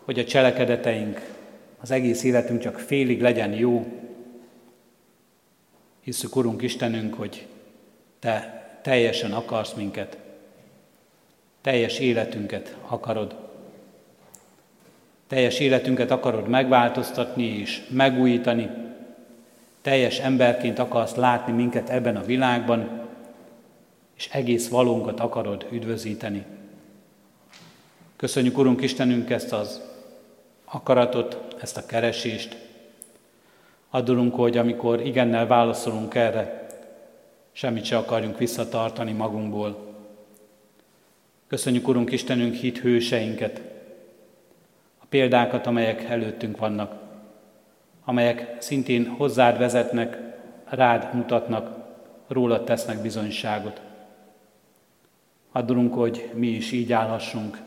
hogy 0.03 0.19
a 0.19 0.25
cselekedeteink, 0.25 1.21
az 1.79 1.91
egész 1.91 2.23
életünk 2.23 2.61
csak 2.61 2.79
félig 2.79 3.21
legyen 3.21 3.53
jó. 3.53 3.85
Hiszük, 6.01 6.35
Urunk 6.35 6.61
Istenünk, 6.61 7.13
hogy 7.13 7.47
Te 8.19 8.63
teljesen 8.81 9.31
akarsz 9.31 9.73
minket, 9.73 10.17
teljes 11.61 11.99
életünket 11.99 12.75
akarod. 12.87 13.46
Teljes 15.27 15.59
életünket 15.59 16.11
akarod 16.11 16.47
megváltoztatni 16.47 17.43
és 17.43 17.81
megújítani, 17.89 18.69
teljes 19.81 20.19
emberként 20.19 20.79
akarsz 20.79 21.15
látni 21.15 21.53
minket 21.53 21.89
ebben 21.89 22.15
a 22.15 22.25
világban, 22.25 23.05
és 24.17 24.29
egész 24.31 24.69
valónkat 24.69 25.19
akarod 25.19 25.67
üdvözíteni. 25.71 26.45
Köszönjük, 28.15 28.57
Urunk 28.57 28.81
Istenünk, 28.81 29.29
ezt 29.29 29.53
az 29.53 29.81
akaratot, 30.65 31.55
ezt 31.61 31.77
a 31.77 31.85
keresést. 31.85 32.57
Adulunk, 33.89 34.35
hogy 34.35 34.57
amikor 34.57 35.05
igennel 35.05 35.47
válaszolunk 35.47 36.15
erre, 36.15 36.67
semmit 37.51 37.85
se 37.85 37.97
akarjunk 37.97 38.37
visszatartani 38.37 39.11
magunkból. 39.11 39.95
Köszönjük, 41.47 41.87
Urunk 41.87 42.11
Istenünk, 42.11 42.53
hit 42.53 42.77
hőseinket, 42.77 43.61
példákat, 45.09 45.67
amelyek 45.67 46.03
előttünk 46.03 46.57
vannak 46.57 47.05
amelyek 48.09 48.55
szintén 48.59 49.07
hozzád 49.07 49.57
vezetnek, 49.57 50.17
rád 50.69 51.13
mutatnak, 51.13 51.77
rólad 52.27 52.63
tesznek 52.63 53.01
bizonyságot. 53.01 53.81
Addulunk, 55.51 55.93
hogy 55.93 56.29
mi 56.33 56.47
is 56.47 56.71
így 56.71 56.93
állhassunk 56.93 57.57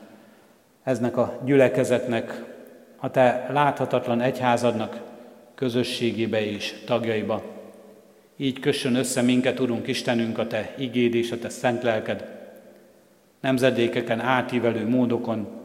eznek 0.82 1.16
a 1.16 1.38
gyülekezetnek, 1.44 2.44
a 2.96 3.10
te 3.10 3.46
láthatatlan 3.52 4.20
egyházadnak 4.20 5.00
közösségébe 5.54 6.44
és 6.44 6.82
tagjaiba. 6.86 7.42
Így 8.36 8.58
kössön 8.58 8.94
össze 8.94 9.22
minket, 9.22 9.60
Urunk 9.60 9.86
Istenünk, 9.86 10.38
a 10.38 10.46
Te 10.46 10.74
igéd 10.78 11.14
és 11.14 11.32
a 11.32 11.38
Te 11.38 11.48
szent 11.48 11.82
lelked, 11.82 12.24
nemzedékeken 13.40 14.20
átívelő 14.20 14.88
módokon, 14.88 15.59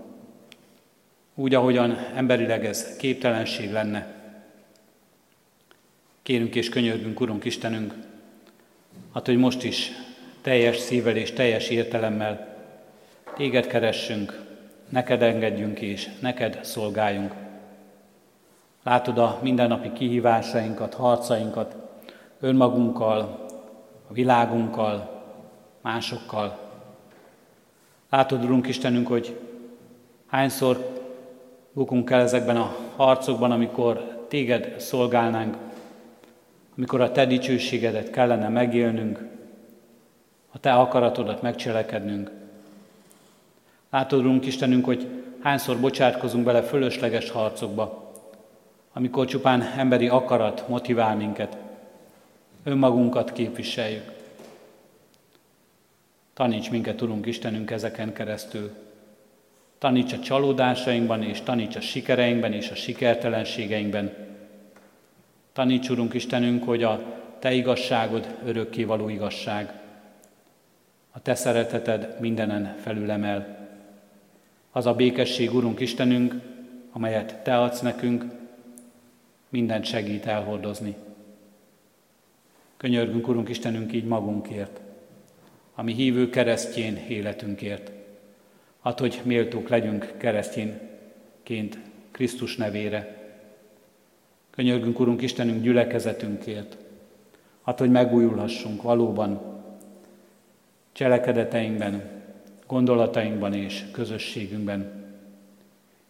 úgy, 1.35 1.53
ahogyan 1.53 1.97
emberileg 2.15 2.65
ez 2.65 2.95
képtelenség 2.95 3.71
lenne. 3.71 4.13
Kérünk 6.21 6.55
és 6.55 6.69
könyörgünk, 6.69 7.19
Urunk 7.19 7.45
Istenünk, 7.45 7.93
hát, 9.13 9.25
hogy 9.25 9.37
most 9.37 9.63
is 9.63 9.91
teljes 10.41 10.77
szívvel 10.77 11.15
és 11.15 11.31
teljes 11.31 11.69
értelemmel 11.69 12.53
Téged 13.35 13.67
keressünk, 13.67 14.43
neked 14.89 15.21
engedjünk 15.21 15.79
és 15.79 16.09
neked 16.19 16.59
szolgáljunk. 16.63 17.33
Látod 18.83 19.17
a 19.17 19.39
mindennapi 19.41 19.91
kihívásainkat, 19.93 20.93
harcainkat, 20.93 21.75
önmagunkkal, 22.39 23.45
a 24.07 24.13
világunkkal, 24.13 25.23
másokkal. 25.81 26.59
Látod, 28.09 28.43
Urunk 28.43 28.67
Istenünk, 28.67 29.07
hogy 29.07 29.39
hányszor 30.27 31.04
bukunk 31.75 32.09
el 32.09 32.21
ezekben 32.21 32.57
a 32.57 32.75
harcokban, 32.95 33.51
amikor 33.51 34.25
Téged 34.27 34.79
szolgálnánk, 34.79 35.57
amikor 36.77 37.01
a 37.01 37.11
Te 37.11 37.25
dicsőségedet 37.25 38.09
kellene 38.09 38.47
megélnünk, 38.47 39.19
a 40.51 40.59
Te 40.59 40.73
akaratodat 40.73 41.41
megcselekednünk. 41.41 42.31
Látod, 43.89 44.19
Urunk 44.19 44.45
Istenünk, 44.45 44.85
hogy 44.85 45.07
hányszor 45.41 45.79
bocsátkozunk 45.79 46.45
bele 46.45 46.61
fölösleges 46.61 47.29
harcokba, 47.29 48.11
amikor 48.93 49.25
csupán 49.25 49.61
emberi 49.61 50.07
akarat 50.07 50.67
motivál 50.67 51.15
minket, 51.15 51.57
önmagunkat 52.63 53.31
képviseljük. 53.31 54.13
Taníts 56.33 56.71
minket, 56.71 57.01
Urunk 57.01 57.25
Istenünk, 57.25 57.71
ezeken 57.71 58.13
keresztül. 58.13 58.71
Taníts 59.85 60.13
a 60.13 60.19
csalódásainkban, 60.19 61.23
és 61.23 61.41
taníts 61.41 61.75
a 61.75 61.81
sikereinkben 61.81 62.53
és 62.53 62.69
a 62.69 62.75
sikertelenségeinkben, 62.75 64.13
Taníts, 65.53 65.89
Urunk 65.89 66.13
Istenünk, 66.13 66.63
hogy 66.63 66.83
a 66.83 67.21
Te 67.39 67.53
igazságod 67.53 68.37
örökkévaló 68.45 69.09
igazság. 69.09 69.73
A 71.11 71.21
Te 71.21 71.35
szereteted 71.35 72.15
mindenen 72.19 72.75
felülemel. 72.81 73.67
Az 74.71 74.85
a 74.85 74.93
békesség, 74.93 75.53
Urunk 75.53 75.79
Istenünk, 75.79 76.35
amelyet 76.91 77.39
Te 77.43 77.61
adsz 77.61 77.79
nekünk, 77.79 78.25
mindent 79.49 79.85
segít 79.85 80.25
elhordozni. 80.25 80.95
Könyörgünk, 82.77 83.27
Urunk 83.27 83.49
Istenünk, 83.49 83.93
így 83.93 84.05
magunkért, 84.05 84.81
ami 85.75 85.93
hívő 85.93 86.29
keresztjén 86.29 86.97
életünkért. 87.07 87.94
Hát, 88.85 88.99
hogy 88.99 89.21
méltók 89.23 89.69
legyünk 89.69 90.13
keresztjénként 90.17 91.77
Krisztus 92.11 92.55
nevére. 92.55 93.17
Könyörgünk, 94.49 94.99
Urunk 94.99 95.21
Istenünk, 95.21 95.61
gyülekezetünkért. 95.61 96.77
Hát, 97.63 97.79
hogy 97.79 97.91
megújulhassunk 97.91 98.81
valóban 98.81 99.41
cselekedeteinkben, 100.91 102.03
gondolatainkban 102.67 103.53
és 103.53 103.83
közösségünkben. 103.91 104.91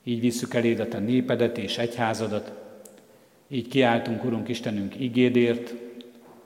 Így 0.04 0.20
visszük 0.20 0.54
eléd 0.54 0.80
a 0.80 0.88
te 0.88 1.00
népedet 1.00 1.58
és 1.58 1.78
egyházadat, 1.78 2.52
így 3.48 3.68
kiáltunk, 3.68 4.24
Urunk 4.24 4.48
Istenünk, 4.48 5.00
igédért, 5.00 5.74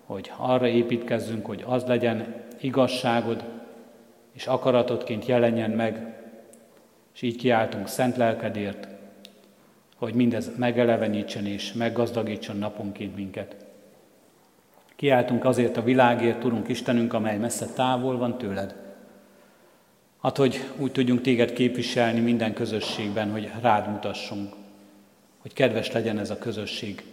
hogy 0.05 0.31
arra 0.37 0.67
építkezzünk, 0.67 1.45
hogy 1.45 1.63
az 1.67 1.83
legyen 1.83 2.33
igazságod, 2.59 3.43
és 4.31 4.47
akaratodként 4.47 5.25
jelenjen 5.25 5.71
meg, 5.71 6.17
és 7.19 7.27
így 7.27 7.35
kiáltunk 7.35 7.87
szent 7.87 8.17
lelkedért, 8.17 8.87
hogy 9.95 10.13
mindez 10.13 10.51
megelevenítsen 10.57 11.45
és 11.45 11.73
meggazdagítson 11.73 12.57
naponként 12.57 13.15
minket. 13.15 13.55
Kiáltunk 14.95 15.45
azért 15.45 15.77
a 15.77 15.83
világért, 15.83 16.43
Urunk 16.43 16.67
Istenünk, 16.67 17.13
amely 17.13 17.37
messze 17.37 17.65
távol 17.65 18.17
van 18.17 18.37
tőled. 18.37 18.75
Hát, 20.21 20.37
hogy 20.37 20.63
úgy 20.77 20.91
tudjunk 20.91 21.21
téged 21.21 21.53
képviselni 21.53 22.19
minden 22.19 22.53
közösségben, 22.53 23.31
hogy 23.31 23.51
rád 23.61 23.89
mutassunk, 23.89 24.53
hogy 25.37 25.53
kedves 25.53 25.91
legyen 25.91 26.19
ez 26.19 26.29
a 26.29 26.37
közösség. 26.37 27.03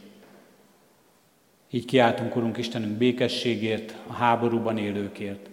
Így 1.70 1.84
kiáltunk, 1.84 2.36
Urunk 2.36 2.56
Istenünk, 2.56 2.96
békességért, 2.96 3.94
a 4.06 4.12
háborúban 4.12 4.78
élőkért. 4.78 5.48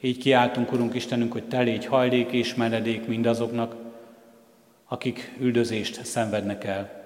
Így 0.00 0.18
kiáltunk, 0.18 0.72
Urunk 0.72 0.94
Istenünk, 0.94 1.32
hogy 1.32 1.44
Te 1.44 1.60
légy 1.60 1.86
hajlék 1.86 2.32
és 2.32 2.54
menedék 2.54 3.06
mindazoknak, 3.06 3.81
akik 4.92 5.32
üldözést 5.38 6.04
szenvednek 6.04 6.64
el. 6.64 7.04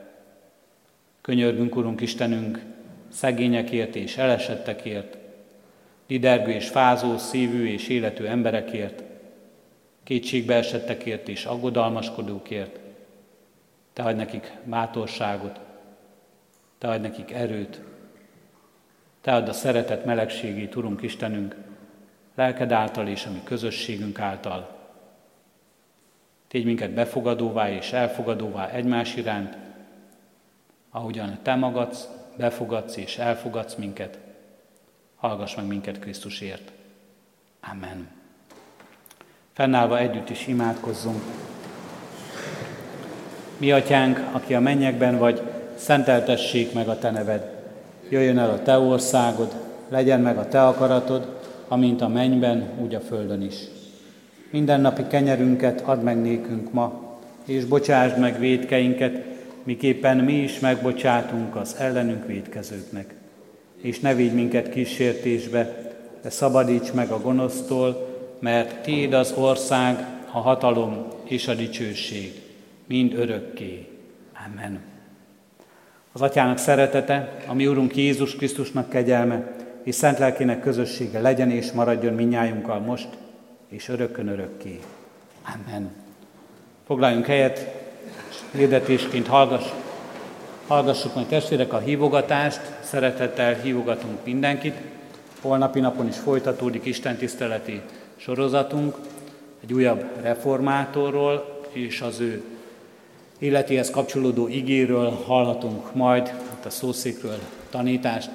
Könyörgünk, 1.21 1.77
Urunk 1.77 2.01
Istenünk, 2.01 2.61
szegényekért 3.09 3.95
és 3.97 4.17
elesettekért, 4.17 5.17
lidergő 6.07 6.51
és 6.51 6.69
fázó 6.69 7.17
szívű 7.17 7.67
és 7.67 7.89
életű 7.89 8.25
emberekért, 8.25 9.03
kétségbeesettekért 10.03 11.29
és 11.29 11.45
aggodalmaskodókért. 11.45 12.79
Te 13.93 14.03
adj 14.03 14.17
nekik 14.17 14.53
bátorságot, 14.65 15.61
Te 16.79 16.89
adj 16.89 17.03
nekik 17.03 17.33
erőt, 17.33 17.81
Te 19.21 19.35
add 19.35 19.49
a 19.49 19.53
szeretet 19.53 20.05
melegségét, 20.05 20.77
Urunk 20.77 21.03
Istenünk, 21.03 21.57
lelked 22.35 22.73
által 22.73 23.09
és 23.09 23.27
a 23.27 23.31
mi 23.31 23.41
közösségünk 23.45 24.19
által. 24.19 24.76
Tégy 26.49 26.65
minket 26.65 26.91
befogadóvá 26.91 27.71
és 27.71 27.93
elfogadóvá 27.93 28.71
egymás 28.71 29.17
iránt, 29.17 29.57
ahogyan 30.91 31.39
Te 31.43 31.55
magadsz, 31.55 32.09
befogadsz 32.37 32.97
és 32.97 33.19
elfogadsz 33.19 33.75
minket, 33.75 34.19
hallgass 35.17 35.55
meg 35.55 35.67
minket 35.67 35.99
Krisztusért. 35.99 36.73
Amen. 37.71 38.09
Fennállva 39.53 39.99
együtt 39.99 40.31
is 40.31 40.47
imádkozzunk. 40.47 41.23
Mi 43.57 43.73
atyánk, 43.73 44.29
aki 44.33 44.55
a 44.55 44.61
mennyekben 44.61 45.19
vagy, 45.19 45.43
szenteltessék 45.75 46.73
meg 46.73 46.89
a 46.89 46.99
te 46.99 47.11
neved. 47.11 47.65
Jöjjön 48.09 48.39
el 48.39 48.51
a 48.51 48.63
te 48.63 48.79
országod, 48.79 49.53
legyen 49.89 50.21
meg 50.21 50.39
a 50.39 50.49
te 50.49 50.67
akaratod, 50.67 51.41
amint 51.69 52.01
a 52.01 52.09
mennyben, 52.09 52.71
úgy 52.81 52.95
a 52.95 53.01
földön 53.01 53.43
is. 53.43 53.57
Mindennapi 54.51 55.07
kenyerünket 55.07 55.81
add 55.81 55.99
meg 55.99 56.21
nékünk 56.21 56.73
ma, 56.73 57.19
és 57.45 57.65
bocsásd 57.65 58.19
meg 58.19 58.39
védkeinket, 58.39 59.25
miképpen 59.63 60.17
mi 60.17 60.33
is 60.33 60.59
megbocsátunk 60.59 61.57
az 61.57 61.77
ellenünk 61.79 62.27
védkezőknek. 62.27 63.15
És 63.81 64.01
ne 64.01 64.15
vigy 64.15 64.35
minket 64.35 64.69
kísértésbe, 64.69 65.93
de 66.23 66.31
szabadíts 66.31 66.93
meg 66.93 67.11
a 67.11 67.21
gonosztól, 67.21 68.15
mert 68.39 68.83
Tiéd 68.83 69.13
az 69.13 69.33
ország, 69.37 70.05
a 70.31 70.39
hatalom 70.39 71.07
és 71.25 71.49
a 71.49 71.55
dicsőség, 71.55 72.33
mind 72.87 73.15
örökké. 73.15 73.87
Amen. 74.47 74.81
Az 76.13 76.23
Atyának 76.23 76.59
szeretete, 76.59 77.37
a 77.47 77.55
mi 77.55 77.67
Urunk 77.67 77.97
Jézus 77.97 78.37
Krisztusnak 78.37 78.89
kegyelme, 78.89 79.55
és 79.83 79.95
szent 79.95 80.19
lelkének 80.19 80.61
közössége 80.61 81.21
legyen 81.21 81.51
és 81.51 81.73
maradjon 81.73 82.15
minnyájunkkal 82.15 82.79
most, 82.79 83.09
és 83.69 83.89
örökkön 83.89 84.29
örökké. 84.29 84.81
Amen. 85.55 85.91
Foglaljunk 86.87 87.27
helyet, 87.27 87.59
és 88.31 88.37
hirdetésként 88.51 89.27
hallgass, 89.27 89.67
hallgassuk 90.67 91.15
majd 91.15 91.27
testvérek 91.27 91.73
a 91.73 91.79
hívogatást, 91.79 92.61
szeretettel 92.83 93.55
hívogatunk 93.55 94.25
mindenkit. 94.25 94.75
Holnapi 95.41 95.81
napon 95.81 96.09
is 96.09 96.17
folytatódik 96.17 96.85
Isten 96.85 97.17
tiszteleti 97.17 97.81
sorozatunk, 98.17 98.97
egy 99.63 99.73
újabb 99.73 100.05
reformátorról 100.23 101.61
és 101.73 102.01
az 102.01 102.21
ő 102.21 102.45
életéhez 103.39 103.91
kapcsolódó 103.91 104.49
igéről 104.49 105.11
hallhatunk 105.11 105.95
majd, 105.95 106.33
a 106.67 106.71
szószékről 106.71 107.39
tanítást, 107.71 108.31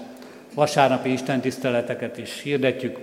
vasárnapi 0.53 1.11
istentiszteleteket 1.11 2.17
is 2.17 2.41
hirdetjük, 2.41 2.97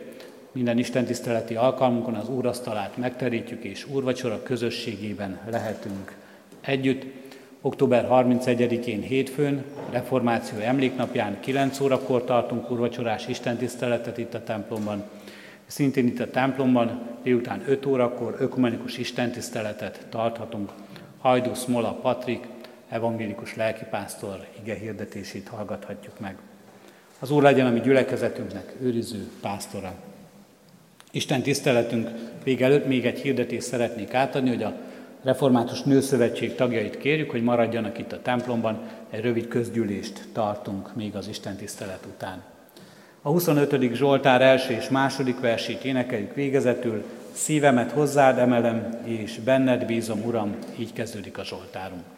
minden 0.53 0.79
istentiszteleti 0.79 1.55
alkalmunkon 1.55 2.15
az 2.15 2.29
úrasztalát 2.29 2.97
megterítjük, 2.97 3.65
és 3.65 3.87
úrvacsora 3.87 4.43
közösségében 4.43 5.39
lehetünk 5.51 6.17
együtt. 6.61 7.05
Október 7.61 8.07
31-én 8.11 9.01
hétfőn, 9.01 9.65
reformáció 9.91 10.59
emléknapján 10.59 11.41
9 11.41 11.81
órakor 11.81 12.25
tartunk 12.25 12.71
úrvacsorás 12.71 13.29
istentiszteletet 13.29 14.19
itt 14.19 14.35
a 14.35 14.45
templomban. 14.45 15.05
Szintén 15.67 16.07
itt 16.07 16.21
a 16.21 16.31
templomban 16.31 17.01
délután 17.23 17.63
5 17.67 17.87
órakor 17.87 18.37
ökumenikus 18.39 18.99
istentiszteletet 18.99 20.07
tarthatunk. 20.11 20.73
Hajdú 21.19 21.55
Smola 21.55 21.93
Patrik, 21.93 22.47
evangélikus 22.89 23.57
lelkipásztor 23.57 24.47
ige 24.63 24.75
hirdetését 24.75 25.49
hallgathatjuk 25.49 26.21
meg. 26.21 26.37
Az 27.19 27.31
Úr 27.31 27.43
legyen 27.43 27.67
a 27.67 27.71
mi 27.71 27.81
gyülekezetünknek 27.81 28.75
őriző 28.81 29.29
pásztora. 29.41 29.95
Isten 31.11 31.43
tiszteletünk 31.43 32.11
vége 32.45 32.65
előtt 32.65 32.87
még 32.87 33.07
egy 33.07 33.19
hirdetést 33.19 33.67
szeretnék 33.67 34.15
átadni, 34.15 34.49
hogy 34.49 34.63
a 34.63 34.75
Református 35.23 35.83
Nőszövetség 35.83 36.55
tagjait 36.55 36.99
kérjük, 36.99 37.31
hogy 37.31 37.43
maradjanak 37.43 37.99
itt 37.99 38.13
a 38.13 38.23
templomban, 38.23 38.79
egy 39.11 39.21
rövid 39.21 39.49
közgyűlést 39.49 40.29
tartunk 40.33 40.95
még 40.95 41.17
az 41.17 41.29
Isten 41.29 41.57
tisztelet 41.57 42.07
után. 42.15 42.43
A 43.23 43.29
25. 43.29 43.95
Zsoltár 43.95 44.43
első 44.43 44.73
és 44.73 44.89
második 44.89 45.41
versét 45.41 45.85
énekeljük 45.85 46.35
végezetül, 46.35 47.05
szívemet 47.33 47.91
hozzád 47.91 48.39
emelem, 48.39 49.01
és 49.05 49.39
benned 49.39 49.87
bízom, 49.87 50.23
Uram, 50.25 50.57
így 50.79 50.93
kezdődik 50.93 51.39
a 51.39 51.45
Zsoltárunk. 51.45 52.18